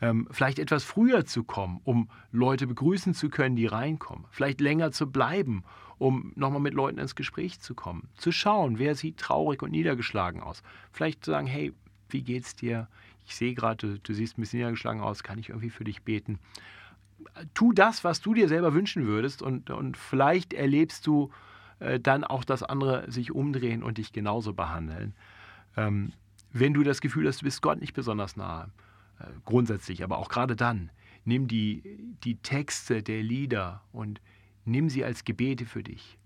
Ähm, 0.00 0.28
vielleicht 0.30 0.60
etwas 0.60 0.84
früher 0.84 1.24
zu 1.26 1.42
kommen, 1.42 1.80
um 1.82 2.08
Leute 2.30 2.66
begrüßen 2.66 3.14
zu 3.14 3.30
können, 3.30 3.56
die 3.56 3.66
reinkommen. 3.66 4.26
Vielleicht 4.30 4.60
länger 4.60 4.92
zu 4.92 5.10
bleiben, 5.10 5.64
um 5.98 6.32
nochmal 6.36 6.60
mit 6.60 6.74
Leuten 6.74 6.98
ins 6.98 7.16
Gespräch 7.16 7.60
zu 7.60 7.74
kommen. 7.74 8.08
Zu 8.16 8.30
schauen, 8.30 8.78
wer 8.78 8.94
sieht 8.94 9.18
traurig 9.18 9.62
und 9.62 9.72
niedergeschlagen 9.72 10.40
aus. 10.40 10.62
Vielleicht 10.92 11.24
zu 11.24 11.32
sagen, 11.32 11.48
hey, 11.48 11.74
wie 12.10 12.22
geht's 12.22 12.56
dir? 12.56 12.88
ich 13.28 13.36
sehe 13.36 13.54
gerade, 13.54 13.76
du, 13.76 13.98
du, 13.98 14.14
siehst 14.14 14.38
ein 14.38 14.40
bisschen 14.40 14.58
niedergeschlagen 14.58 15.02
aus, 15.02 15.22
kann 15.22 15.38
ich 15.38 15.50
irgendwie 15.50 15.70
für 15.70 15.84
dich 15.84 16.02
beten? 16.02 16.38
Tu 17.52 17.72
das, 17.74 18.02
was 18.02 18.22
du 18.22 18.32
dir 18.32 18.48
selber 18.48 18.72
wünschen 18.72 19.06
würdest 19.06 19.42
und, 19.42 19.70
und 19.70 19.98
vielleicht 19.98 20.54
erlebst 20.54 21.06
du 21.06 21.30
äh, 21.78 22.00
dann 22.00 22.24
auch, 22.24 22.42
dass 22.42 22.62
andere 22.62 23.10
sich 23.10 23.30
umdrehen 23.30 23.82
und 23.82 23.98
dich 23.98 24.12
genauso 24.12 24.54
behandeln. 24.54 25.14
Ähm, 25.76 26.12
wenn 26.52 26.72
du 26.72 26.82
das 26.82 27.02
Gefühl 27.02 27.28
hast, 27.28 27.42
du 27.42 27.44
bist 27.44 27.60
Gott 27.60 27.80
nicht 27.80 27.92
besonders 27.92 28.36
nahe, 28.36 28.70
äh, 29.20 29.24
grundsätzlich, 29.44 30.02
aber 30.02 30.16
auch 30.16 30.30
gerade 30.30 30.56
dann, 30.56 30.90
nimm 31.26 31.48
die, 31.48 31.82
die 32.24 32.36
Texte 32.36 33.02
der 33.02 33.22
Lieder 33.22 33.82
und 33.92 34.22
nimm 34.64 34.88
sie 34.88 35.04
als 35.04 35.24
Gebete 35.24 35.66
für 35.66 35.82
dich. 35.82 36.18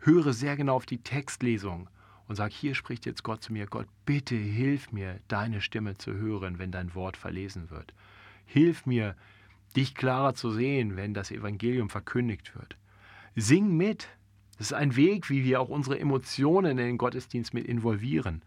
Höre 0.00 0.34
sehr 0.34 0.56
genau 0.56 0.76
auf 0.76 0.86
die 0.86 0.98
Textlesung 0.98 1.88
und 2.28 2.36
sag, 2.36 2.52
hier 2.52 2.74
spricht 2.74 3.06
jetzt 3.06 3.22
Gott 3.22 3.42
zu 3.42 3.52
mir, 3.52 3.66
Gott, 3.66 3.86
bitte 4.04 4.34
hilf 4.34 4.92
mir, 4.92 5.20
deine 5.28 5.60
Stimme 5.60 5.96
zu 5.96 6.14
hören, 6.14 6.58
wenn 6.58 6.72
dein 6.72 6.94
Wort 6.94 7.16
verlesen 7.16 7.70
wird. 7.70 7.94
Hilf 8.46 8.86
mir, 8.86 9.16
dich 9.76 9.94
klarer 9.94 10.34
zu 10.34 10.50
sehen, 10.50 10.96
wenn 10.96 11.14
das 11.14 11.30
Evangelium 11.30 11.90
verkündigt 11.90 12.54
wird. 12.56 12.76
Sing 13.36 13.76
mit. 13.76 14.08
Das 14.58 14.68
ist 14.68 14.72
ein 14.72 14.96
Weg, 14.96 15.28
wie 15.28 15.44
wir 15.44 15.60
auch 15.60 15.68
unsere 15.68 16.00
Emotionen 16.00 16.72
in 16.72 16.76
den 16.78 16.98
Gottesdienst 16.98 17.52
mit 17.52 17.66
involvieren. 17.66 18.42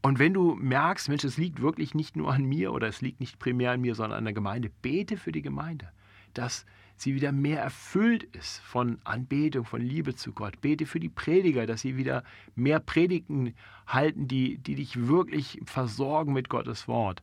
Und 0.00 0.18
wenn 0.18 0.34
du 0.34 0.54
merkst, 0.54 1.08
Mensch, 1.08 1.24
es 1.24 1.36
liegt 1.36 1.60
wirklich 1.60 1.94
nicht 1.94 2.16
nur 2.16 2.32
an 2.32 2.44
mir 2.44 2.72
oder 2.72 2.88
es 2.88 3.00
liegt 3.00 3.20
nicht 3.20 3.38
primär 3.38 3.72
an 3.72 3.80
mir, 3.80 3.94
sondern 3.94 4.18
an 4.18 4.24
der 4.24 4.34
Gemeinde, 4.34 4.70
bete 4.82 5.16
für 5.16 5.32
die 5.32 5.42
Gemeinde, 5.42 5.90
dass 6.34 6.64
sie 6.96 7.14
wieder 7.14 7.32
mehr 7.32 7.60
erfüllt 7.60 8.24
ist 8.24 8.60
von 8.60 8.98
Anbetung, 9.04 9.64
von 9.64 9.80
Liebe 9.80 10.14
zu 10.14 10.32
Gott. 10.32 10.60
Bete 10.60 10.86
für 10.86 11.00
die 11.00 11.08
Prediger, 11.08 11.66
dass 11.66 11.80
sie 11.80 11.96
wieder 11.96 12.22
mehr 12.54 12.80
Predigten 12.80 13.54
halten, 13.86 14.28
die, 14.28 14.58
die 14.58 14.76
dich 14.76 15.08
wirklich 15.08 15.60
versorgen 15.64 16.32
mit 16.32 16.48
Gottes 16.48 16.88
Wort. 16.88 17.22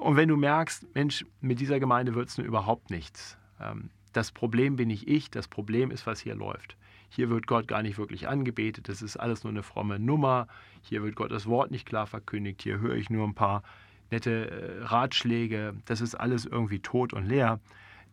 Und 0.00 0.16
wenn 0.16 0.28
du 0.28 0.36
merkst, 0.36 0.94
Mensch, 0.94 1.24
mit 1.40 1.60
dieser 1.60 1.80
Gemeinde 1.80 2.14
wird 2.14 2.28
es 2.28 2.38
nur 2.38 2.46
überhaupt 2.46 2.90
nichts. 2.90 3.38
Ähm, 3.60 3.90
das 4.12 4.32
Problem 4.32 4.76
bin 4.76 4.88
nicht 4.88 5.08
ich, 5.08 5.30
das 5.30 5.48
Problem 5.48 5.90
ist, 5.90 6.06
was 6.06 6.20
hier 6.20 6.34
läuft. 6.34 6.76
Hier 7.08 7.30
wird 7.30 7.46
Gott 7.46 7.66
gar 7.66 7.82
nicht 7.82 7.98
wirklich 7.98 8.28
angebetet, 8.28 8.88
das 8.88 9.02
ist 9.02 9.16
alles 9.16 9.42
nur 9.42 9.52
eine 9.52 9.62
fromme 9.62 9.98
Nummer. 9.98 10.46
Hier 10.82 11.02
wird 11.02 11.16
Gottes 11.16 11.46
Wort 11.46 11.70
nicht 11.70 11.86
klar 11.86 12.06
verkündigt, 12.06 12.62
hier 12.62 12.78
höre 12.78 12.94
ich 12.94 13.10
nur 13.10 13.26
ein 13.26 13.34
paar 13.34 13.62
nette 14.10 14.50
äh, 14.50 14.84
Ratschläge, 14.84 15.74
das 15.86 16.00
ist 16.00 16.14
alles 16.14 16.44
irgendwie 16.44 16.80
tot 16.80 17.12
und 17.12 17.26
leer 17.26 17.60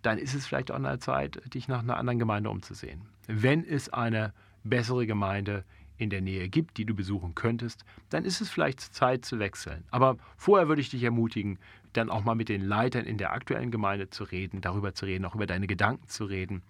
dann 0.07 0.19
ist 0.19 0.33
es 0.33 0.47
vielleicht 0.47 0.71
auch 0.71 0.77
an 0.77 0.83
der 0.83 1.01
Zeit, 1.01 1.41
dich 1.53 1.67
nach 1.67 1.79
einer 1.79 1.97
anderen 1.97 2.17
Gemeinde 2.17 2.49
umzusehen. 2.49 3.01
Wenn 3.27 3.65
es 3.65 3.89
eine 3.89 4.33
bessere 4.63 5.05
Gemeinde 5.05 5.65
in 5.97 6.09
der 6.09 6.21
Nähe 6.21 6.47
gibt, 6.47 6.77
die 6.77 6.85
du 6.85 6.95
besuchen 6.95 7.35
könntest, 7.35 7.83
dann 8.09 8.23
ist 8.23 8.39
es 8.39 8.49
vielleicht 8.49 8.79
Zeit 8.79 9.25
zu 9.25 9.37
wechseln. 9.37 9.83
Aber 9.91 10.15
vorher 10.37 10.69
würde 10.69 10.79
ich 10.79 10.89
dich 10.89 11.03
ermutigen, 11.03 11.59
dann 11.91 12.09
auch 12.09 12.23
mal 12.23 12.35
mit 12.35 12.47
den 12.47 12.61
Leitern 12.61 13.05
in 13.05 13.17
der 13.17 13.33
aktuellen 13.33 13.69
Gemeinde 13.69 14.09
zu 14.09 14.23
reden, 14.23 14.61
darüber 14.61 14.93
zu 14.93 15.05
reden, 15.05 15.25
auch 15.25 15.35
über 15.35 15.45
deine 15.45 15.67
Gedanken 15.67 16.07
zu 16.07 16.23
reden. 16.23 16.61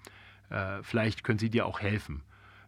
Äh, 0.50 0.82
vielleicht 0.82 1.24
können 1.24 1.38
sie 1.38 1.52
dir 1.52 1.68
auch 1.68 1.80
helfen. 1.80 2.24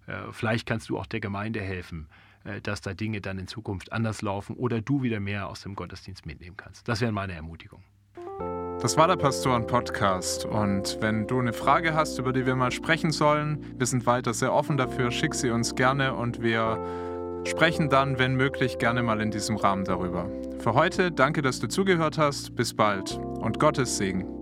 Äh, 0.06 0.32
vielleicht 0.32 0.68
kannst 0.68 0.90
du 0.90 1.00
auch 1.00 1.08
der 1.08 1.20
Gemeinde 1.20 1.62
helfen, 1.62 2.10
äh, 2.44 2.62
dass 2.62 2.82
da 2.82 2.94
Dinge 2.94 3.22
dann 3.22 3.40
in 3.40 3.48
Zukunft 3.48 3.92
anders 3.92 4.22
laufen 4.22 4.56
oder 4.56 4.82
du 4.82 5.02
wieder 5.02 5.20
mehr 5.20 5.48
aus 5.48 5.62
dem 5.62 5.74
Gottesdienst 5.74 6.28
mitnehmen 6.28 6.58
kannst. 6.58 6.88
Das 6.88 7.02
wäre 7.02 7.12
meine 7.12 7.34
Ermutigung. 7.34 7.82
Das 8.82 8.96
war 8.96 9.10
der 9.10 9.18
Pastoren-Podcast. 9.18 10.46
Und 10.46 11.00
wenn 11.02 11.28
du 11.28 11.40
eine 11.40 11.52
Frage 11.52 11.94
hast, 11.94 12.18
über 12.18 12.32
die 12.32 12.46
wir 12.46 12.56
mal 12.56 12.72
sprechen 12.72 13.12
sollen, 13.12 13.76
wir 13.78 13.86
sind 13.86 14.06
weiter 14.06 14.34
sehr 14.34 14.54
offen 14.54 14.78
dafür, 14.78 15.12
schick 15.12 15.36
sie 15.36 15.50
uns 15.50 15.76
gerne 15.76 16.14
und 16.14 16.42
wir 16.42 16.80
sprechen 17.44 17.90
dann, 17.90 18.20
wenn 18.20 18.36
möglich, 18.36 18.78
gerne 18.78 19.04
mal 19.04 19.20
in 19.20 19.32
diesem 19.32 19.58
Rahmen 19.58 19.84
darüber. 19.84 20.30
Für 20.60 20.76
heute 20.76 21.12
danke, 21.12 21.42
dass 21.42 21.60
du 21.60 21.68
zugehört 21.68 22.18
hast. 22.18 22.56
Bis 22.56 22.74
bald 22.74 23.18
und 23.18 23.60
Gottes 23.60 23.98
Segen. 23.98 24.39